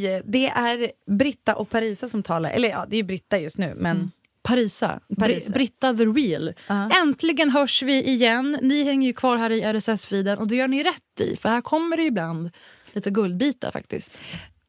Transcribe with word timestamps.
Hej! 0.00 0.22
Det 0.24 0.46
är 0.46 0.92
Britta 1.06 1.54
och 1.54 1.70
Parisa 1.70 2.08
som 2.08 2.22
talar. 2.22 2.50
Eller 2.50 2.68
ja, 2.68 2.86
det 2.88 2.96
är 2.96 3.02
Britta 3.02 3.38
just 3.38 3.58
nu, 3.58 3.74
men... 3.76 4.10
Parisa. 4.42 5.00
Parisa. 5.18 5.50
Br- 5.50 5.52
Britta 5.52 5.94
the 5.94 6.04
real. 6.04 6.54
Ja. 6.66 6.90
Äntligen 6.90 7.50
hörs 7.50 7.82
vi 7.82 8.02
igen. 8.04 8.58
Ni 8.62 8.84
hänger 8.84 9.06
ju 9.06 9.12
kvar 9.12 9.36
här 9.36 9.50
i 9.50 9.62
RSS-feeden 9.62 10.38
och 10.38 10.48
det 10.48 10.56
gör 10.56 10.68
ni 10.68 10.82
rätt 10.82 11.20
i 11.20 11.36
för 11.36 11.48
här 11.48 11.60
kommer 11.60 11.96
det 11.96 12.02
ibland 12.02 12.50
lite 12.92 13.10
guldbitar 13.10 13.70
faktiskt. 13.70 14.18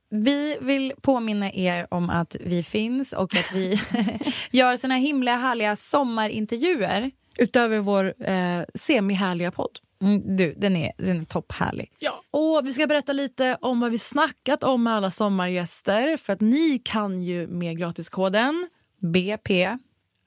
Vi 0.09 0.57
vill 0.61 0.93
påminna 1.01 1.53
er 1.53 1.87
om 1.91 2.09
att 2.09 2.35
vi 2.39 2.63
finns 2.63 3.13
och 3.13 3.35
att 3.35 3.51
vi 3.53 3.81
gör 4.51 4.77
såna 4.77 4.95
himla 4.95 5.35
härliga 5.37 5.75
sommarintervjuer. 5.75 7.11
Utöver 7.37 7.79
vår 7.79 8.29
eh, 8.29 8.61
semihärliga 8.75 9.51
podd. 9.51 9.79
Mm, 10.05 10.37
du, 10.37 10.53
den 10.57 10.75
är, 10.75 10.91
den 10.97 11.21
är 11.21 11.25
topphärlig. 11.25 11.91
Ja. 11.99 12.23
Och 12.31 12.61
vi 12.67 12.73
ska 12.73 12.87
berätta 12.87 13.13
lite 13.13 13.57
om 13.61 13.79
vad 13.79 13.91
vi 13.91 13.97
snackat 13.99 14.63
om 14.63 14.83
med 14.83 14.93
alla 14.93 15.11
sommargäster 15.11 16.17
för 16.17 16.33
att 16.33 16.41
ni 16.41 16.81
kan 16.85 17.23
ju 17.23 17.47
med 17.47 17.77
gratiskoden 17.77 18.69
BP. 18.99 19.77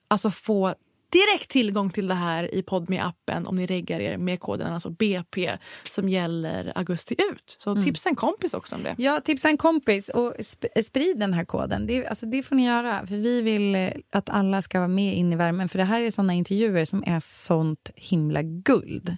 alltså 0.09 0.31
få 0.31 0.75
direkt 1.12 1.51
tillgång 1.51 1.91
till 1.91 2.09
det 2.09 2.15
här 2.15 2.55
i 2.55 2.62
podme 2.62 2.99
appen 2.99 3.47
om 3.47 3.56
ni 3.56 3.67
reggar 3.67 4.01
er 4.01 4.17
med 4.17 4.41
koden 4.41 4.73
alltså 4.73 4.91
BP 4.91 5.59
som 5.91 6.09
gäller 6.09 6.73
augusti 6.75 7.17
ut. 7.33 7.56
Så 7.59 7.83
tipsa 7.83 8.09
en 8.09 8.17
kompis 8.17 8.55
också 8.55 8.77
om 8.77 8.83
det. 8.83 8.95
Ja, 8.99 9.21
tipsa 9.21 9.49
en 9.49 9.56
kompis 9.56 10.09
och 10.09 10.34
sp- 10.34 10.83
sprid 10.83 11.19
den 11.19 11.34
här 11.34 11.45
koden. 11.45 11.87
Det, 11.87 12.06
alltså, 12.06 12.27
det 12.27 12.43
får 12.43 12.56
ni 12.56 12.67
göra. 12.67 13.06
För 13.06 13.15
Vi 13.17 13.43
vill 13.43 13.75
eh, 13.75 13.91
att 14.12 14.31
alla 14.31 14.62
ska 14.62 14.79
vara 14.79 14.89
med 14.89 15.15
in 15.17 15.33
i 15.33 15.37
värmen. 15.37 15.69
För 15.69 15.79
det 15.79 15.84
här 15.84 16.03
är 16.03 16.11
såna 16.11 16.34
intervjuer 16.34 16.84
som 16.84 17.05
är 17.06 17.21
sånt 17.21 17.91
himla 17.95 18.43
guld. 18.43 19.17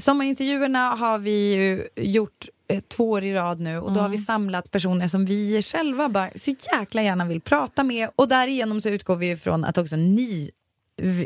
Sommarintervjuerna 0.00 0.88
har 0.88 1.18
vi 1.18 1.54
ju 1.54 1.88
gjort 1.96 2.48
eh, 2.68 2.80
två 2.80 3.10
år 3.10 3.24
i 3.24 3.34
rad 3.34 3.60
nu 3.60 3.78
och 3.78 3.92
då 3.92 4.00
har 4.00 4.08
vi 4.08 4.18
samlat 4.18 4.70
personer 4.70 5.08
som 5.08 5.24
vi 5.24 5.62
själva 5.62 6.08
bara 6.08 6.30
så 6.34 6.54
jäkla 6.72 7.02
gärna 7.02 7.24
vill 7.24 7.40
prata 7.40 7.84
med 7.84 8.08
och 8.16 8.28
därigenom 8.28 8.80
så 8.80 8.88
utgår 8.88 9.16
vi 9.16 9.30
ifrån 9.30 9.64
att 9.64 9.78
också 9.78 9.96
ni 9.96 10.50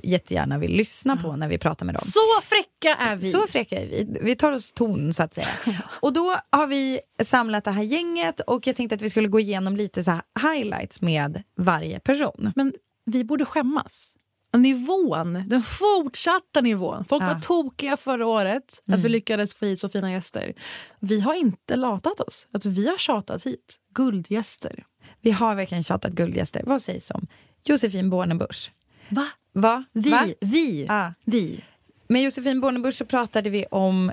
jättegärna 0.03 0.59
vill 0.59 0.73
lyssna 0.73 1.17
på 1.17 1.37
när 1.37 1.49
vi 1.49 1.59
pratar 1.59 1.87
med 1.87 1.95
dem. 1.95 2.03
Så 2.05 2.21
fräcka 2.43 2.95
är 2.95 3.17
vi! 3.17 3.33
Så 3.33 3.47
fräcka 3.47 3.81
är 3.81 3.87
vi. 3.87 4.19
Vi 4.23 4.37
tar 4.37 4.53
oss 4.53 4.73
ton 4.73 5.13
så 5.13 5.23
att 5.23 5.35
säga. 5.35 5.49
Och 6.01 6.13
då 6.13 6.35
har 6.51 6.67
vi 6.67 7.01
samlat 7.23 7.65
det 7.65 7.71
här 7.71 7.83
gänget 7.83 8.41
och 8.41 8.67
jag 8.67 8.77
tänkte 8.77 8.95
att 8.95 9.03
vi 9.03 9.11
skulle 9.11 9.29
gå 9.29 9.41
igenom 9.41 9.77
lite 9.77 10.05
så 10.05 10.21
highlights 10.43 11.01
med 11.01 11.43
varje 11.57 12.01
person. 12.01 12.53
Men 12.57 12.73
vi 13.05 13.25
borde 13.25 13.45
skämmas. 13.45 14.13
Nivån, 14.53 15.45
den 15.47 15.63
fortsatta 15.63 16.61
nivån. 16.61 17.05
Folk 17.05 17.23
Ja. 17.23 17.27
var 17.35 17.41
tokiga 17.41 17.97
förra 17.97 18.27
året 18.27 18.83
att 18.93 19.01
vi 19.01 19.09
lyckades 19.09 19.55
få 19.55 19.67
hit 19.67 19.81
så 19.81 19.89
fina 19.89 20.13
gäster. 20.13 20.55
Vi 21.01 21.21
har 21.21 21.35
inte 21.35 21.77
latat 21.77 22.21
oss. 22.21 22.47
Alltså, 22.53 22.69
vi 22.69 22.89
har 22.89 22.99
tjatat 22.99 23.47
hit 23.47 23.79
guldgäster. 23.95 24.85
Vi 25.21 25.31
har 25.31 25.55
verkligen 25.55 25.83
tjatat 25.85 26.13
guldgäster. 26.13 26.63
Vad 26.67 26.83
sägs 26.83 27.11
om 27.11 27.27
Josefin 27.65 28.11
Bornebusch? 28.11 28.73
Va? 29.09 29.27
Va? 29.53 29.85
Vi, 29.93 30.11
Va? 30.11 30.27
vi, 30.41 30.87
Ah. 30.89 31.11
vi. 31.25 31.65
Med 32.09 32.23
Josefin 32.23 32.61
Bornebusch 32.61 32.95
så 32.95 33.05
pratade 33.05 33.51
vi 33.51 33.67
om 33.71 34.13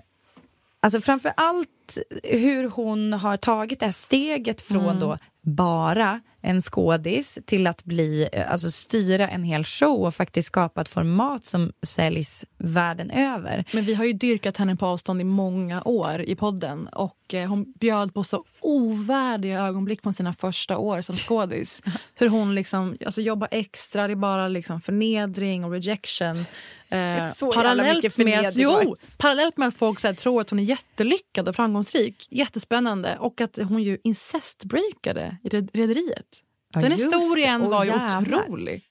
Alltså 0.79 1.01
framför 1.01 1.31
allt 1.37 1.97
hur 2.23 2.69
hon 2.69 3.13
har 3.13 3.37
tagit 3.37 3.79
det 3.79 3.85
här 3.85 3.93
steget 3.93 4.61
från 4.61 4.99
då 4.99 5.17
bara 5.47 6.22
en 6.41 6.62
skådis 6.62 7.40
till 7.46 7.68
att 7.68 7.84
bli, 7.84 8.30
eh, 8.34 8.52
alltså 8.52 8.72
styra 8.72 9.30
en 9.30 9.44
hel 9.44 9.63
show 9.63 10.06
och 10.06 10.16
faktiskt 10.16 10.47
skapa 10.47 10.81
ett 10.81 10.90
format 10.90 11.46
som 11.46 11.72
säljs 11.81 12.46
världen 12.58 13.12
över. 13.12 13.66
Men 13.72 13.85
vi 13.85 13.94
har 13.94 14.06
ju 14.06 14.13
dyrkat 14.13 14.58
henne 14.58 14.75
på 14.75 14.85
avstånd 14.85 15.22
i 15.22 15.24
många 15.24 15.84
år 15.84 16.22
i 16.22 16.35
podden. 16.35 16.88
Och 16.88 17.34
eh, 17.34 17.50
Hon 17.50 17.74
bjöd 17.80 18.13
på 18.13 18.24
så 18.24 18.44
ovärdiga 18.62 19.62
ögonblick 19.62 20.02
från 20.02 20.13
sina 20.13 20.34
första 20.34 20.78
år 20.78 21.02
som 21.02 21.16
skådis. 21.16 21.81
Hur 22.16 22.29
hon 22.29 22.56
liksom, 22.56 22.97
alltså, 23.06 23.22
jobbar 23.22 23.47
extra, 23.52 24.08
det 24.08 24.14
är 24.14 24.16
bara 24.16 24.47
liksom 24.47 24.81
förnedring 24.81 25.66
och 25.66 25.72
rejection. 25.72 26.46
Eh, 26.90 27.94
mycket 27.94 28.18
med, 28.18 28.52
jo, 28.56 28.96
parallellt 29.18 29.58
med 29.58 29.68
att 29.68 29.75
folk 29.75 30.00
så 30.00 30.08
här, 30.08 30.16
tror 30.16 30.41
att 30.41 30.50
hon 30.50 30.59
är 30.59 30.64
jättelyckad 30.64 31.50
och 31.50 31.56
framgångsrik. 31.56 32.28
Jättespännande. 32.29 33.18
Och 33.19 33.41
att 33.41 33.58
hon 33.58 33.84
ju 33.84 33.97
incestbreakade 34.03 35.36
i 35.43 35.49
red- 35.49 35.69
Rederiet. 35.73 36.43
Ja, 36.73 36.79
Den 36.81 36.91
historien 36.91 37.61
Åh, 37.61 37.69
var 37.69 37.83
ju 37.85 37.91
jävlar. 37.91 38.39
otrolig. 38.43 38.83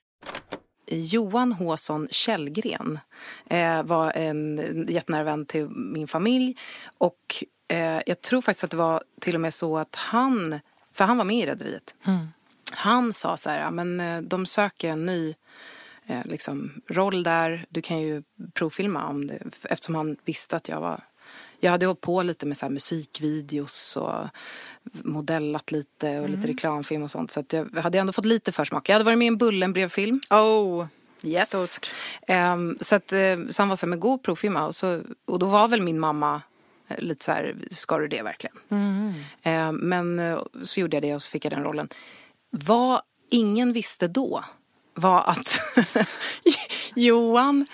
Johan 0.90 1.52
Håsson 1.52 2.08
Källgren 2.10 2.98
eh, 3.50 3.82
var 3.82 4.12
en 4.12 4.86
jättenära 4.88 5.22
vän 5.24 5.46
till 5.46 5.68
min 5.68 6.08
familj. 6.08 6.56
Och 6.98 7.44
eh, 7.68 8.00
jag 8.06 8.20
tror 8.20 8.42
faktiskt 8.42 8.64
att 8.64 8.70
det 8.70 8.76
var 8.76 9.02
till 9.20 9.34
och 9.34 9.40
med 9.40 9.54
så 9.54 9.78
att 9.78 9.94
han, 9.94 10.60
för 10.92 11.04
han 11.04 11.16
var 11.16 11.24
med 11.24 11.36
i 11.36 11.46
Rederiet. 11.46 11.94
Han 12.72 13.12
sa 13.12 13.36
så 13.36 13.50
här, 13.50 13.70
men 13.70 14.00
eh, 14.00 14.20
de 14.20 14.46
söker 14.46 14.88
en 14.90 15.06
ny 15.06 15.34
eh, 16.06 16.24
liksom, 16.24 16.72
roll 16.88 17.22
där. 17.22 17.66
Du 17.68 17.82
kan 17.82 17.98
ju 18.00 18.22
provfilma 18.54 19.06
om 19.08 19.26
det, 19.26 19.38
eftersom 19.62 19.94
han 19.94 20.16
visste 20.24 20.56
att 20.56 20.68
jag 20.68 20.80
var 20.80 21.04
jag 21.66 21.72
hade 21.72 21.86
hållit 21.86 22.00
på 22.00 22.22
lite 22.22 22.46
med 22.46 22.56
så 22.56 22.68
musikvideos 22.68 23.96
och 23.96 24.28
modellat 25.02 25.72
lite 25.72 26.20
och 26.20 26.28
lite 26.28 26.48
reklamfilm 26.48 27.02
och 27.02 27.10
sånt. 27.10 27.30
Så 27.30 27.40
att 27.40 27.52
jag 27.52 27.82
hade 27.82 27.98
ändå 27.98 28.12
fått 28.12 28.24
lite 28.24 28.52
försmak. 28.52 28.88
Jag 28.88 28.94
hade 28.94 29.04
varit 29.04 29.18
med 29.18 29.26
i 29.26 29.28
en 29.28 29.36
Bullenbrevfilm. 29.36 30.20
Oh, 30.30 30.86
Yes. 31.22 31.80
Ehm, 32.28 32.78
så, 32.80 32.94
att, 32.94 33.12
eh, 33.12 33.36
så 33.48 33.62
han 33.62 33.68
var 33.68 33.76
så 33.76 33.86
här, 33.86 33.90
men 33.90 34.00
gå 34.00 34.12
och 34.12 34.22
provfilma. 34.22 34.66
Och, 34.66 34.74
så, 34.74 35.02
och 35.24 35.38
då 35.38 35.46
var 35.46 35.68
väl 35.68 35.82
min 35.82 35.98
mamma 35.98 36.42
eh, 36.88 36.98
lite 36.98 37.24
så 37.24 37.32
här, 37.32 37.56
ska 37.70 37.98
du 37.98 38.08
det 38.08 38.22
verkligen? 38.22 38.56
Ehm, 39.42 39.76
men 39.76 40.18
eh, 40.18 40.38
så 40.62 40.80
gjorde 40.80 40.96
jag 40.96 41.02
det 41.02 41.14
och 41.14 41.22
så 41.22 41.30
fick 41.30 41.44
jag 41.44 41.52
den 41.52 41.64
rollen. 41.64 41.88
Vad 42.50 43.00
ingen 43.30 43.72
visste 43.72 44.08
då 44.08 44.44
var 44.94 45.24
att 45.26 45.58
Johan 46.94 47.66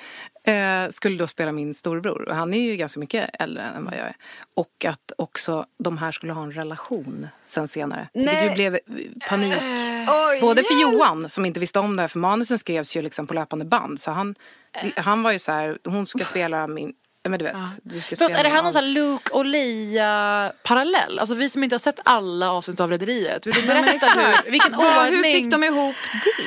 eh, 0.46 0.90
skulle 0.90 1.16
då 1.16 1.26
spela 1.26 1.52
min 1.52 1.74
storebror. 1.74 2.28
Och 2.28 2.36
han 2.36 2.54
är 2.54 2.60
ju 2.60 2.76
ganska 2.76 3.00
mycket 3.00 3.30
äldre 3.38 3.62
än 3.62 3.84
vad 3.84 3.94
jag 3.94 4.00
är. 4.00 4.16
Och 4.54 4.84
att 4.84 5.12
också 5.18 5.66
de 5.78 5.98
här 5.98 6.12
skulle 6.12 6.32
ha 6.32 6.42
en 6.42 6.52
relation 6.52 7.28
sen 7.44 7.68
senare. 7.68 8.08
Vilket 8.12 8.44
ju 8.44 8.54
blev 8.54 8.74
eh, 8.74 8.80
panik. 9.28 9.54
Både 10.40 10.62
för 10.62 10.82
Johan 10.82 11.28
som 11.28 11.46
inte 11.46 11.60
visste 11.60 11.78
om 11.78 11.96
det 11.96 12.02
här, 12.02 12.08
för 12.08 12.18
manusen 12.18 12.58
skrevs 12.58 12.96
ju 12.96 13.02
liksom 13.02 13.26
på 13.26 13.34
löpande 13.34 13.64
band. 13.64 14.00
Så 14.00 14.10
han, 14.10 14.34
han 14.96 15.22
var 15.22 15.32
ju 15.32 15.38
så 15.38 15.52
här, 15.52 15.78
hon 15.84 16.06
ska 16.06 16.24
spela 16.24 16.66
min, 16.66 16.92
men 17.28 17.38
du 17.38 17.44
vet. 17.44 17.54
Du 17.82 18.00
ska 18.00 18.16
spela 18.16 18.38
är 18.38 18.42
det 18.42 18.48
här 18.48 18.62
någon 18.62 18.72
sån 18.72 18.84
här 18.84 18.90
Luke 18.90 19.30
och 19.32 19.44
Leia 19.44 20.52
parallell? 20.62 21.18
Alltså 21.18 21.34
vi 21.34 21.48
som 21.50 21.64
inte 21.64 21.74
har 21.74 21.78
sett 21.78 22.00
alla 22.04 22.50
avsnitt 22.52 22.80
av 22.80 22.90
Rederiet. 22.90 23.46
Vill 23.46 23.54
du 23.54 23.66
berätta 23.66 24.06
hur, 24.06 24.50
vilken 24.50 24.76
Vad, 24.76 24.86
hur 25.06 25.16
ordning? 25.18 25.32
fick 25.34 25.50
de 25.50 25.64
ihop 25.64 25.94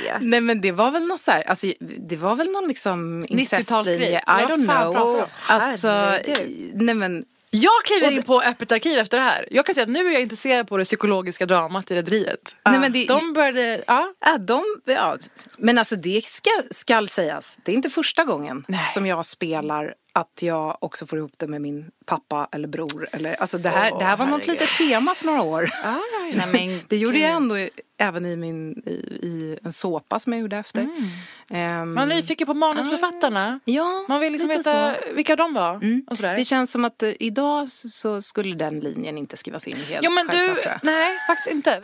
det? 0.03 0.17
Nej 0.21 0.41
men 0.41 0.61
det 0.61 0.71
var 0.71 0.91
väl 0.91 1.07
något 1.07 1.21
så 1.21 1.31
här, 1.31 1.43
alltså, 1.49 1.67
det 1.79 2.15
var 2.17 2.35
väl 2.35 2.47
någon 2.51 2.67
liksom 2.67 3.25
90-talsgrej. 3.25 3.39
incestlinje. 3.57 4.19
I 4.19 4.23
don't 4.27 4.65
know. 4.93 5.29
Alltså, 5.47 5.87
Herregud. 5.87 6.81
nej 6.81 6.95
men 6.95 7.23
Jag 7.49 7.83
kliver 7.85 8.11
in 8.11 8.23
på 8.23 8.41
öppet 8.41 8.71
arkiv 8.71 8.97
efter 8.99 9.17
det 9.17 9.23
här. 9.23 9.47
Jag 9.51 9.65
kan 9.65 9.75
säga 9.75 9.83
att 9.83 9.89
nu 9.89 10.07
är 10.07 10.11
jag 10.11 10.21
intresserad 10.21 10.67
på 10.67 10.77
det 10.77 10.83
psykologiska 10.85 11.45
dramat 11.45 11.91
i 11.91 11.95
Rederiet. 11.95 12.55
Nej, 12.69 12.79
men 12.79 12.91
det- 12.91 13.05
De 13.07 13.33
började, 13.33 13.83
ja. 13.87 14.13
Ja, 14.25 14.37
de, 14.37 14.63
ja. 14.85 15.17
Men 15.57 15.77
alltså 15.77 15.95
det 15.95 16.25
ska, 16.25 16.49
skall 16.71 17.07
sägas, 17.07 17.57
det 17.63 17.71
är 17.71 17.75
inte 17.75 17.89
första 17.89 18.23
gången 18.23 18.65
som 18.93 19.05
jag 19.05 19.25
spelar 19.25 19.93
att 20.15 20.41
jag 20.41 20.77
också 20.79 21.07
får 21.07 21.17
ihop 21.17 21.33
det 21.37 21.47
med 21.47 21.61
min 21.61 21.91
pappa 22.05 22.47
eller 22.51 22.67
bror. 22.67 23.07
Eller, 23.11 23.35
alltså 23.35 23.57
det, 23.57 23.69
här, 23.69 23.91
oh, 23.91 23.99
det 23.99 24.05
här 24.05 24.17
var 24.17 24.25
något 24.25 24.47
litet 24.47 24.69
tema 24.69 25.15
för 25.15 25.25
några 25.25 25.41
år. 25.41 25.69
Ah, 25.83 25.95
nej, 26.21 26.47
men, 26.67 26.81
det 26.87 26.97
gjorde 26.97 27.19
jag 27.19 27.31
ändå 27.31 27.55
även 27.97 28.25
i, 28.25 28.35
min, 28.35 28.83
i, 28.85 28.91
i 29.21 29.59
en 29.63 29.73
såpa 29.73 30.19
som 30.19 30.33
jag 30.33 30.41
gjorde 30.41 30.57
efter. 30.57 30.81
Mm. 30.81 31.81
Um, 31.81 31.93
Man 31.93 32.11
är 32.11 32.15
nyfiken 32.15 32.47
på 32.47 32.53
manusförfattarna. 32.53 33.59
Ah, 33.65 33.71
ja, 33.71 34.05
Man 34.07 34.19
vill 34.19 34.33
liksom 34.33 34.49
veta 34.49 34.93
så. 34.93 35.13
vilka 35.15 35.35
de 35.35 35.53
var. 35.53 35.75
Mm. 35.75 36.05
Och 36.09 36.17
sådär. 36.17 36.35
Det 36.35 36.45
känns 36.45 36.71
som 36.71 36.85
att 36.85 37.03
uh, 37.03 37.11
idag 37.19 37.69
så 37.69 38.21
skulle 38.21 38.55
den 38.55 38.79
linjen 38.79 39.17
inte 39.17 39.37
skrivas 39.37 39.67
in 39.67 39.75
helt 39.75 40.05
Jo 40.05 40.11
men 40.11 40.27
du, 40.27 40.61
nej 40.83 41.17
faktiskt 41.27 41.51
inte. 41.51 41.81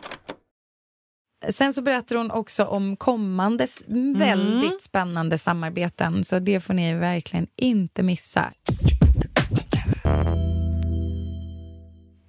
Sen 1.50 1.74
så 1.74 1.82
berättar 1.82 2.16
hon 2.16 2.30
också 2.30 2.64
om 2.64 2.96
kommande 2.96 3.66
mm. 3.88 4.18
väldigt 4.18 4.82
spännande 4.82 5.38
samarbeten 5.38 6.24
så 6.24 6.38
det 6.38 6.60
får 6.60 6.74
ni 6.74 6.94
verkligen 6.94 7.46
inte 7.56 8.02
missa. 8.02 8.52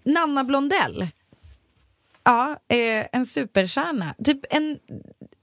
Nanna 0.06 0.44
Blondell. 0.44 1.08
Ja, 2.24 2.58
eh, 2.68 3.06
en 3.12 3.26
superstjärna. 3.26 4.16
Typ 4.24 4.40
en, 4.50 4.80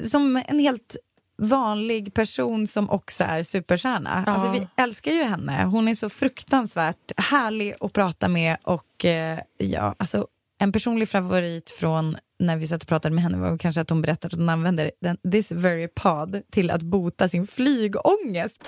som 0.05 0.43
en 0.47 0.59
helt 0.59 0.97
vanlig 1.39 2.15
person 2.15 2.67
som 2.67 2.91
också 2.91 3.25
är 3.25 3.43
superstjärna. 3.43 4.23
Ja. 4.27 4.33
Alltså, 4.33 4.51
vi 4.51 4.67
älskar 4.77 5.13
ju 5.13 5.23
henne. 5.23 5.65
Hon 5.65 5.89
är 5.89 5.95
så 5.95 6.11
fruktansvärt 6.11 7.13
härlig 7.17 7.75
att 7.81 7.93
prata 7.93 8.29
med 8.29 8.57
och 8.63 9.05
eh, 9.05 9.39
ja, 9.59 9.95
alltså 9.99 10.27
en 10.59 10.73
personlig 10.73 11.09
favorit 11.09 11.71
från 11.71 12.17
när 12.41 12.57
vi 12.57 12.67
satt 12.67 12.83
och 12.83 12.89
pratade 12.89 13.15
med 13.15 13.25
henne 13.25 13.39
var 13.39 13.59
kanske 13.59 13.81
att 13.81 13.91
hon 13.91 14.03
berättade 14.03 14.35
att 14.35 14.39
hon 14.39 14.49
använder 14.49 14.91
den, 15.01 15.17
this 15.33 15.53
very 15.53 15.89
pod 15.89 16.43
till 16.53 16.71
att 16.71 16.83
bota 16.83 17.29
sin 17.29 17.47
flygångest. 17.47 18.59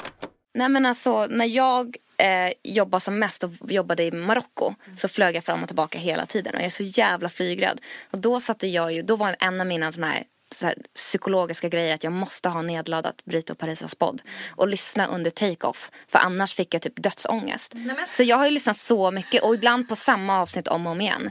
Nej 0.54 0.68
men 0.68 0.86
alltså 0.86 1.26
när 1.26 1.46
jag 1.46 1.96
eh, 2.16 2.52
jobbade 2.62 3.00
som 3.00 3.18
mest 3.18 3.44
och 3.44 3.52
jobbade 3.68 4.02
i 4.02 4.12
Marocko 4.12 4.74
så 4.96 5.08
flög 5.08 5.36
jag 5.36 5.44
fram 5.44 5.62
och 5.62 5.68
tillbaka 5.68 5.98
hela 5.98 6.26
tiden 6.26 6.54
och 6.54 6.60
jag 6.60 6.66
är 6.66 6.70
så 6.70 6.82
jävla 6.82 7.28
flygrädd. 7.28 7.80
Och 8.10 8.18
då 8.18 8.40
satte 8.40 8.66
jag 8.66 8.92
ju, 8.92 9.02
då 9.02 9.16
var 9.16 9.36
en 9.38 9.60
av 9.60 9.66
mina 9.66 9.92
såna 9.92 10.06
här, 10.06 10.24
så 10.54 10.66
här, 10.66 10.76
psykologiska 10.94 11.68
grejer 11.68 11.94
att 11.94 12.04
jag 12.04 12.12
måste 12.12 12.48
ha 12.48 12.62
nedladdat 12.62 13.24
Brito 13.24 13.54
Parisas 13.54 13.94
podd 13.94 14.22
och 14.50 14.68
lyssna 14.68 15.06
under 15.06 15.30
take-off 15.30 15.90
för 16.08 16.18
annars 16.18 16.54
fick 16.54 16.74
jag 16.74 16.82
typ 16.82 17.02
dödsångest. 17.02 17.72
Nej, 17.74 17.84
men... 17.86 18.06
Så 18.12 18.22
jag 18.22 18.36
har 18.36 18.44
ju 18.44 18.50
lyssnat 18.50 18.76
så 18.76 19.10
mycket 19.10 19.42
och 19.42 19.54
ibland 19.54 19.88
på 19.88 19.96
samma 19.96 20.40
avsnitt 20.40 20.68
om 20.68 20.86
och 20.86 20.92
om 20.92 21.00
igen 21.00 21.30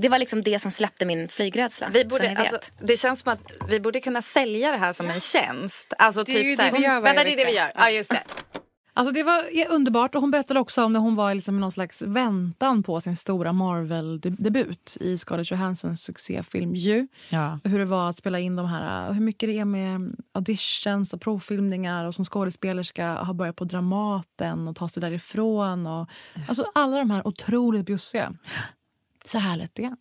det 0.00 0.08
var 0.08 0.18
liksom 0.18 0.42
det 0.42 0.58
som 0.58 0.70
släppte 0.70 1.06
min 1.06 1.28
flygrädsla. 1.28 1.88
Vi 1.92 2.04
borde, 2.04 2.36
alltså, 2.36 2.58
det 2.78 2.96
känns 2.96 3.20
som 3.20 3.32
att 3.32 3.40
vi 3.68 3.80
borde 3.80 4.00
kunna 4.00 4.22
sälja 4.22 4.70
det 4.70 4.76
här 4.76 4.92
som 4.92 5.10
en 5.10 5.20
tjänst. 5.20 5.92
Alltså 5.98 6.22
det 6.22 6.32
typ 6.32 6.52
är 6.52 6.56
så 6.56 6.62
här, 6.62 6.70
det 6.70 6.78
vi 6.78 6.84
gör 6.84 7.00
Vänta, 7.00 7.24
det 7.24 7.32
är 7.32 7.36
det 7.36 7.44
vi 7.44 7.56
gör. 7.56 7.72
Ja, 7.74 7.90
just 7.90 8.10
det. 8.10 8.22
Alltså 8.92 9.14
det 9.14 9.22
var 9.22 9.44
underbart 9.68 10.14
och 10.14 10.20
hon 10.20 10.30
berättade 10.30 10.60
också 10.60 10.84
om 10.84 10.92
när 10.92 11.00
hon 11.00 11.14
var 11.14 11.34
liksom 11.34 11.56
i 11.56 11.60
någon 11.60 11.72
slags 11.72 12.02
väntan 12.02 12.82
på 12.82 13.00
sin 13.00 13.16
stora 13.16 13.52
Marvel-debut 13.52 14.96
i 15.00 15.18
Scarlett 15.18 15.50
Johanssons 15.50 16.02
succéfilm 16.02 16.74
Ju. 16.74 17.08
Ja. 17.28 17.58
Hur 17.64 17.78
det 17.78 17.84
var 17.84 18.10
att 18.10 18.18
spela 18.18 18.38
in 18.38 18.56
de 18.56 18.66
här, 18.66 19.12
hur 19.12 19.20
mycket 19.20 19.48
det 19.48 19.58
är 19.58 19.64
med 19.64 20.16
auditions 20.32 21.12
och 21.12 21.20
provfilmningar 21.20 22.06
och 22.06 22.14
som 22.14 22.24
skådespelerska 22.24 23.14
ha 23.14 23.32
börjat 23.32 23.56
på 23.56 23.64
Dramaten 23.64 24.68
och 24.68 24.76
ta 24.76 24.88
sig 24.88 25.00
därifrån. 25.00 25.86
Och, 25.86 26.08
alltså 26.48 26.64
alla 26.74 26.96
de 26.96 27.10
här 27.10 27.26
otroligt 27.26 27.86
bjussiga. 27.86 28.34
Så 29.24 29.38
härligt 29.38 29.78
igen. 29.78 29.96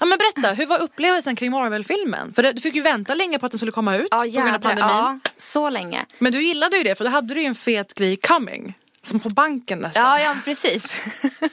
Ja, 0.00 0.06
men 0.06 0.18
berätta, 0.18 0.54
hur 0.54 0.66
var 0.66 0.78
upplevelsen 0.78 1.36
kring 1.36 1.50
Marvel-filmen? 1.50 2.32
För 2.34 2.42
du 2.42 2.60
fick 2.60 2.74
ju 2.74 2.82
vänta 2.82 3.14
länge 3.14 3.38
på 3.38 3.46
att 3.46 3.52
den 3.52 3.58
skulle 3.58 3.72
komma 3.72 3.96
ut 3.96 4.08
ja, 4.10 4.26
jävlar, 4.26 4.58
på 4.58 4.68
grund 4.68 4.80
av 4.80 4.88
pandemin. 4.88 5.20
Ja, 5.24 5.30
så 5.36 5.70
länge. 5.70 6.06
Men 6.18 6.32
du 6.32 6.42
gillade 6.42 6.76
ju 6.76 6.82
det 6.82 6.94
för 6.94 7.04
då 7.04 7.10
hade 7.10 7.34
du 7.34 7.40
ju 7.40 7.46
en 7.46 7.54
fet 7.54 7.94
grej 7.94 8.16
coming. 8.16 8.78
Som 9.02 9.20
på 9.20 9.28
banken 9.28 9.78
nästan. 9.78 10.02
Ja, 10.02 10.20
ja 10.20 10.36
precis. 10.44 10.94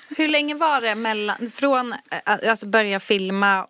hur 0.17 0.27
länge 0.27 0.55
var 0.55 0.81
det 0.81 0.95
mellan, 0.95 1.51
från 1.51 1.95
alltså 2.23 2.65
börja 2.65 2.99
filma 2.99 3.67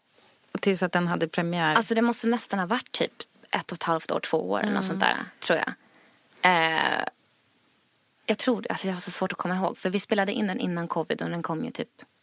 tills 0.59 0.83
att 0.83 0.91
den 0.91 1.07
hade 1.07 1.27
premiär? 1.27 1.75
Alltså 1.75 1.95
det 1.95 2.01
måste 2.01 2.27
nästan 2.27 2.59
ha 2.59 2.65
varit 2.65 2.91
typ 2.91 3.13
ett 3.51 3.71
och 3.71 3.75
ett 3.75 3.83
halvt 3.83 4.11
år, 4.11 4.19
två 4.19 4.51
år 4.51 4.59
mm. 4.59 4.67
eller 4.67 4.75
något 4.75 4.87
sånt 4.87 4.99
där, 4.99 5.17
tror 5.39 5.59
jag. 5.59 5.73
Eh, 6.41 7.03
jag 8.25 8.37
tror 8.37 8.61
det, 8.61 8.69
alltså 8.69 8.87
jag 8.87 8.93
har 8.93 9.01
så 9.01 9.11
svårt 9.11 9.31
att 9.31 9.37
komma 9.37 9.55
ihåg. 9.55 9.77
För 9.77 9.89
vi 9.89 9.99
spelade 9.99 10.31
in 10.31 10.47
den 10.47 10.59
innan 10.59 10.87
covid 10.87 11.21
och 11.21 11.29
den 11.29 11.43
kom 11.43 11.65
ju 11.65 11.71
typ 11.71 11.89
Eh, 11.91 12.16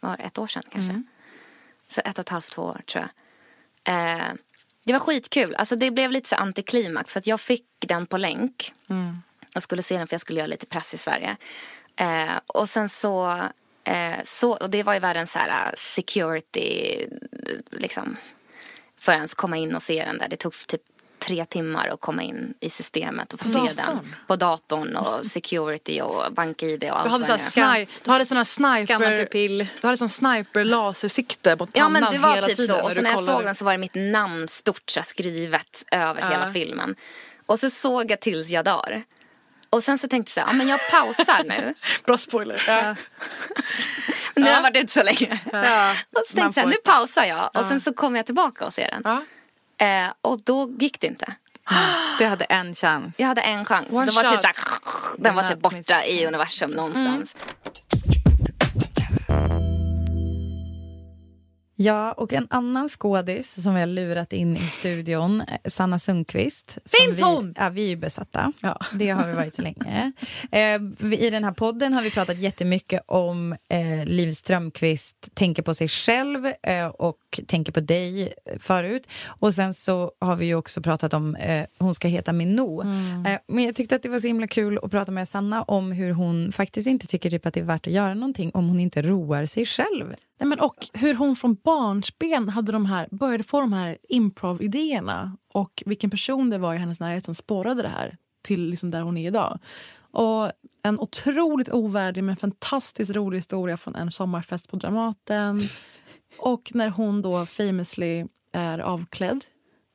var 0.00 0.16
ett 0.20 0.38
år 0.38 0.46
sedan 0.46 0.62
kanske. 0.72 0.90
Mm. 0.90 1.06
Så 1.88 2.00
ett 2.04 2.18
och 2.18 2.22
ett 2.22 2.28
halvt, 2.28 2.52
två 2.52 2.62
år 2.62 2.80
tror 2.86 3.04
jag. 3.04 3.10
Eh, 3.94 4.32
det 4.84 4.92
var 4.92 5.00
skitkul. 5.00 5.54
Alltså 5.54 5.76
det 5.76 5.90
blev 5.90 6.10
lite 6.10 6.28
så 6.28 6.36
antiklimax 6.36 7.12
för 7.12 7.20
att 7.20 7.26
jag 7.26 7.40
fick 7.40 7.64
den 7.78 8.06
på 8.06 8.16
länk. 8.16 8.72
Mm. 8.90 9.22
Och 9.54 9.62
skulle 9.62 9.82
se 9.82 9.98
den 9.98 10.06
för 10.06 10.14
jag 10.14 10.20
skulle 10.20 10.38
göra 10.38 10.46
lite 10.46 10.66
press 10.66 10.94
i 10.94 10.98
Sverige. 10.98 11.36
Eh, 11.96 12.40
och 12.46 12.68
sen 12.68 12.88
så, 12.88 13.42
eh, 13.84 14.16
så, 14.24 14.56
och 14.56 14.70
det 14.70 14.82
var 14.82 14.94
ju 14.94 15.00
världens 15.00 15.32
så 15.32 15.38
här 15.38 15.74
security, 15.76 17.06
liksom. 17.70 18.16
För 18.98 19.12
att 19.12 19.16
ens 19.16 19.34
komma 19.34 19.56
in 19.56 19.74
och 19.74 19.82
se 19.82 20.04
den 20.04 20.18
där. 20.18 20.28
Det 20.28 20.36
tog 20.36 20.66
typ 20.66 20.82
tre 21.28 21.44
timmar 21.44 21.88
att 21.88 22.00
komma 22.00 22.22
in 22.22 22.54
i 22.60 22.70
systemet 22.70 23.32
och 23.32 23.40
få 23.40 23.48
se 23.48 23.72
den. 23.76 24.14
På 24.26 24.36
datorn 24.36 24.96
och 24.96 25.26
security 25.26 26.00
och 26.00 26.32
bank-id 26.32 26.84
och 26.84 27.00
allt 27.00 27.04
du 27.04 27.10
hade, 27.10 27.38
sån 27.38 27.86
du 28.04 28.10
hade 28.10 28.26
såna 28.26 28.44
sniper, 28.44 29.28
du 29.80 29.86
hade 29.86 29.96
sån 29.96 30.08
sniper 30.08 30.64
lasersikte 30.64 31.56
mot 31.56 31.72
pannan 31.72 31.94
Ja 31.94 32.00
men 32.00 32.12
det 32.12 32.18
var 32.18 32.42
typ 32.42 32.58
så 32.58 32.82
och 32.82 32.92
så 32.92 33.00
när 33.00 33.10
jag 33.10 33.24
såg 33.24 33.44
den 33.44 33.54
så 33.54 33.64
var 33.64 33.72
det 33.72 33.78
mitt 33.78 33.94
namn 33.94 34.48
stort 34.48 34.90
så 34.90 35.02
skrivet 35.02 35.84
över 35.90 36.22
uh. 36.22 36.30
hela 36.30 36.52
filmen. 36.52 36.94
Och 37.46 37.58
så 37.58 37.70
såg 37.70 38.10
jag 38.10 38.20
tills 38.20 38.48
jag 38.48 38.64
dör. 38.64 39.02
Och 39.70 39.82
sen 39.84 39.98
så 39.98 40.08
tänkte 40.08 40.40
jag 40.40 40.48
så 40.48 40.50
här, 40.50 40.58
ja 40.58 40.58
men 40.58 40.68
jag 40.68 40.80
pausar 40.90 41.44
nu. 41.44 41.74
Bra 42.04 42.18
spoiler. 42.18 42.62
Ja. 42.66 42.94
nu 44.34 44.42
har 44.42 44.50
jag 44.50 44.62
varit 44.62 44.76
ute 44.76 44.92
så 44.92 45.02
länge. 45.02 45.40
Ja. 45.52 45.94
Och 46.16 46.24
så 46.28 46.34
tänkte 46.34 46.60
jag, 46.60 46.68
nu 46.68 46.76
pausar 46.84 47.24
jag. 47.24 47.50
Och 47.54 47.64
sen 47.64 47.80
så 47.80 47.92
kommer 47.92 48.18
jag 48.18 48.26
tillbaka 48.26 48.66
och 48.66 48.74
ser 48.74 48.90
den. 48.90 49.02
Ja. 49.04 49.22
Eh, 49.78 50.12
och 50.22 50.40
då 50.44 50.70
gick 50.78 51.00
det 51.00 51.06
inte. 51.06 51.34
Du 52.18 52.24
hade 52.24 52.44
en 52.44 52.74
chans. 52.74 53.20
Jag 53.20 53.26
hade 53.26 53.40
en 53.40 53.64
chans. 53.64 53.86
One 53.90 54.06
det 54.06 54.12
var 54.12 54.22
typ 54.22 54.40
såhär, 54.40 54.54
den 55.18 55.34
var 55.34 55.48
typ 55.48 55.60
borta 55.60 56.04
i 56.04 56.26
universum 56.26 56.70
någonstans. 56.70 57.34
Mm. 57.34 57.97
Ja, 61.80 62.12
och 62.12 62.32
en 62.32 62.46
annan 62.50 62.88
skådis 62.88 63.62
som 63.62 63.74
vi 63.74 63.80
har 63.80 63.86
lurat 63.86 64.32
in 64.32 64.56
i 64.56 64.60
studion, 64.60 65.42
Sanna 65.64 65.98
Sundqvist. 65.98 66.78
Finns 66.84 67.18
vi, 67.18 67.22
hon? 67.22 67.54
Ja, 67.56 67.68
vi 67.68 67.84
är 67.84 67.88
ju 67.88 67.96
besatta. 67.96 68.52
Ja. 68.60 68.80
Det 68.92 69.08
har 69.08 69.26
vi 69.26 69.32
varit 69.32 69.54
så 69.54 69.62
länge. 69.62 70.12
Eh, 70.52 70.80
I 71.12 71.30
den 71.30 71.44
här 71.44 71.52
podden 71.52 71.92
har 71.92 72.02
vi 72.02 72.10
pratat 72.10 72.38
jättemycket 72.38 73.02
om 73.06 73.52
eh, 73.52 74.04
Liv 74.04 74.32
Strömquist 74.32 75.34
tänker 75.34 75.62
på 75.62 75.74
sig 75.74 75.88
själv 75.88 76.46
eh, 76.62 76.86
och 76.86 77.40
tänker 77.46 77.72
på 77.72 77.80
dig 77.80 78.34
förut. 78.60 79.08
Och 79.26 79.54
sen 79.54 79.74
så 79.74 80.12
har 80.20 80.36
vi 80.36 80.46
ju 80.46 80.54
också 80.54 80.82
pratat 80.82 81.14
om 81.14 81.36
eh, 81.36 81.66
Hon 81.78 81.94
ska 81.94 82.08
heta 82.08 82.32
Minou. 82.32 82.82
Mm. 82.82 83.26
Eh, 83.26 83.38
men 83.48 83.64
jag 83.64 83.74
tyckte 83.74 83.96
att 83.96 84.02
det 84.02 84.08
var 84.08 84.18
så 84.18 84.26
himla 84.26 84.46
kul 84.46 84.78
att 84.82 84.90
prata 84.90 85.12
med 85.12 85.28
Sanna 85.28 85.62
om 85.62 85.92
hur 85.92 86.12
hon 86.12 86.52
faktiskt 86.52 86.86
inte 86.86 87.06
tycker 87.06 87.30
typ 87.30 87.46
att 87.46 87.54
det 87.54 87.60
är 87.60 87.64
värt 87.64 87.86
att 87.86 87.92
göra 87.92 88.14
någonting 88.14 88.50
om 88.54 88.68
hon 88.68 88.80
inte 88.80 89.02
roar 89.02 89.46
sig 89.46 89.66
själv. 89.66 90.14
Nej, 90.38 90.48
men 90.48 90.60
och 90.60 90.88
hur 90.92 91.14
hon 91.14 91.36
från 91.36 91.54
barnsben 91.54 92.48
hade 92.48 92.72
de 92.72 92.86
här, 92.86 93.08
började 93.10 93.44
få 93.44 93.60
de 93.60 93.72
här 93.72 93.98
improv-idéerna 94.08 95.36
och 95.52 95.82
vilken 95.86 96.10
person 96.10 96.50
det 96.50 96.58
var 96.58 96.74
i 96.74 96.78
hennes 96.78 97.00
närhet 97.00 97.24
som 97.24 97.34
spårade 97.34 97.82
det 97.82 97.88
här 97.88 98.16
till 98.42 98.70
liksom 98.70 98.90
där 98.90 99.02
hon 99.02 99.16
är 99.16 99.26
idag. 99.26 99.58
Och 100.10 100.52
en 100.82 100.98
otroligt 100.98 101.68
ovärdig 101.68 102.24
men 102.24 102.36
fantastiskt 102.36 103.10
rolig 103.10 103.38
historia 103.38 103.76
från 103.76 103.94
en 103.94 104.12
sommarfest 104.12 104.68
på 104.68 104.76
Dramaten. 104.76 105.60
Och 106.38 106.70
när 106.74 106.88
hon 106.88 107.22
då 107.22 107.46
famously 107.46 108.26
är 108.52 108.78
avklädd 108.78 109.44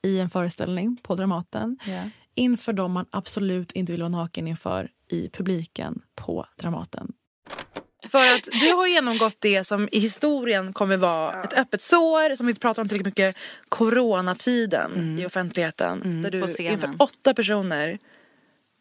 i 0.02 0.20
en 0.20 0.30
föreställning 0.30 0.98
på 1.04 1.16
Dramaten 1.16 1.78
yeah. 1.88 2.08
inför 2.36 2.74
dem 2.74 2.92
man 2.92 3.06
absolut 3.10 3.72
inte 3.72 3.92
vill 3.92 4.02
vara 4.02 4.10
naken 4.10 4.48
inför 4.48 4.92
i 5.08 5.30
publiken 5.30 6.02
på 6.16 6.46
Dramaten. 6.58 7.14
För 8.10 8.36
att 8.36 8.44
du 8.52 8.72
har 8.72 8.88
genomgått 8.88 9.36
det 9.40 9.64
som 9.64 9.90
i 9.92 10.00
historien 10.00 10.74
kommer 10.74 10.98
vara 10.98 11.34
ja. 11.34 11.44
ett 11.44 11.54
öppet 11.54 11.82
sår, 11.82 12.36
som 12.36 12.48
vi 12.48 12.56
pratar 12.56 12.82
om 12.82 12.88
tillräckligt 12.90 13.18
mycket, 13.18 13.36
coronatiden 13.70 14.92
mm. 14.96 15.20
i 15.20 15.26
offentligheten. 15.26 16.02
Mm, 16.02 16.22
där 16.22 16.32
du 16.32 16.64
inför 16.64 16.90
åtta 16.98 17.34
personer 17.34 18.00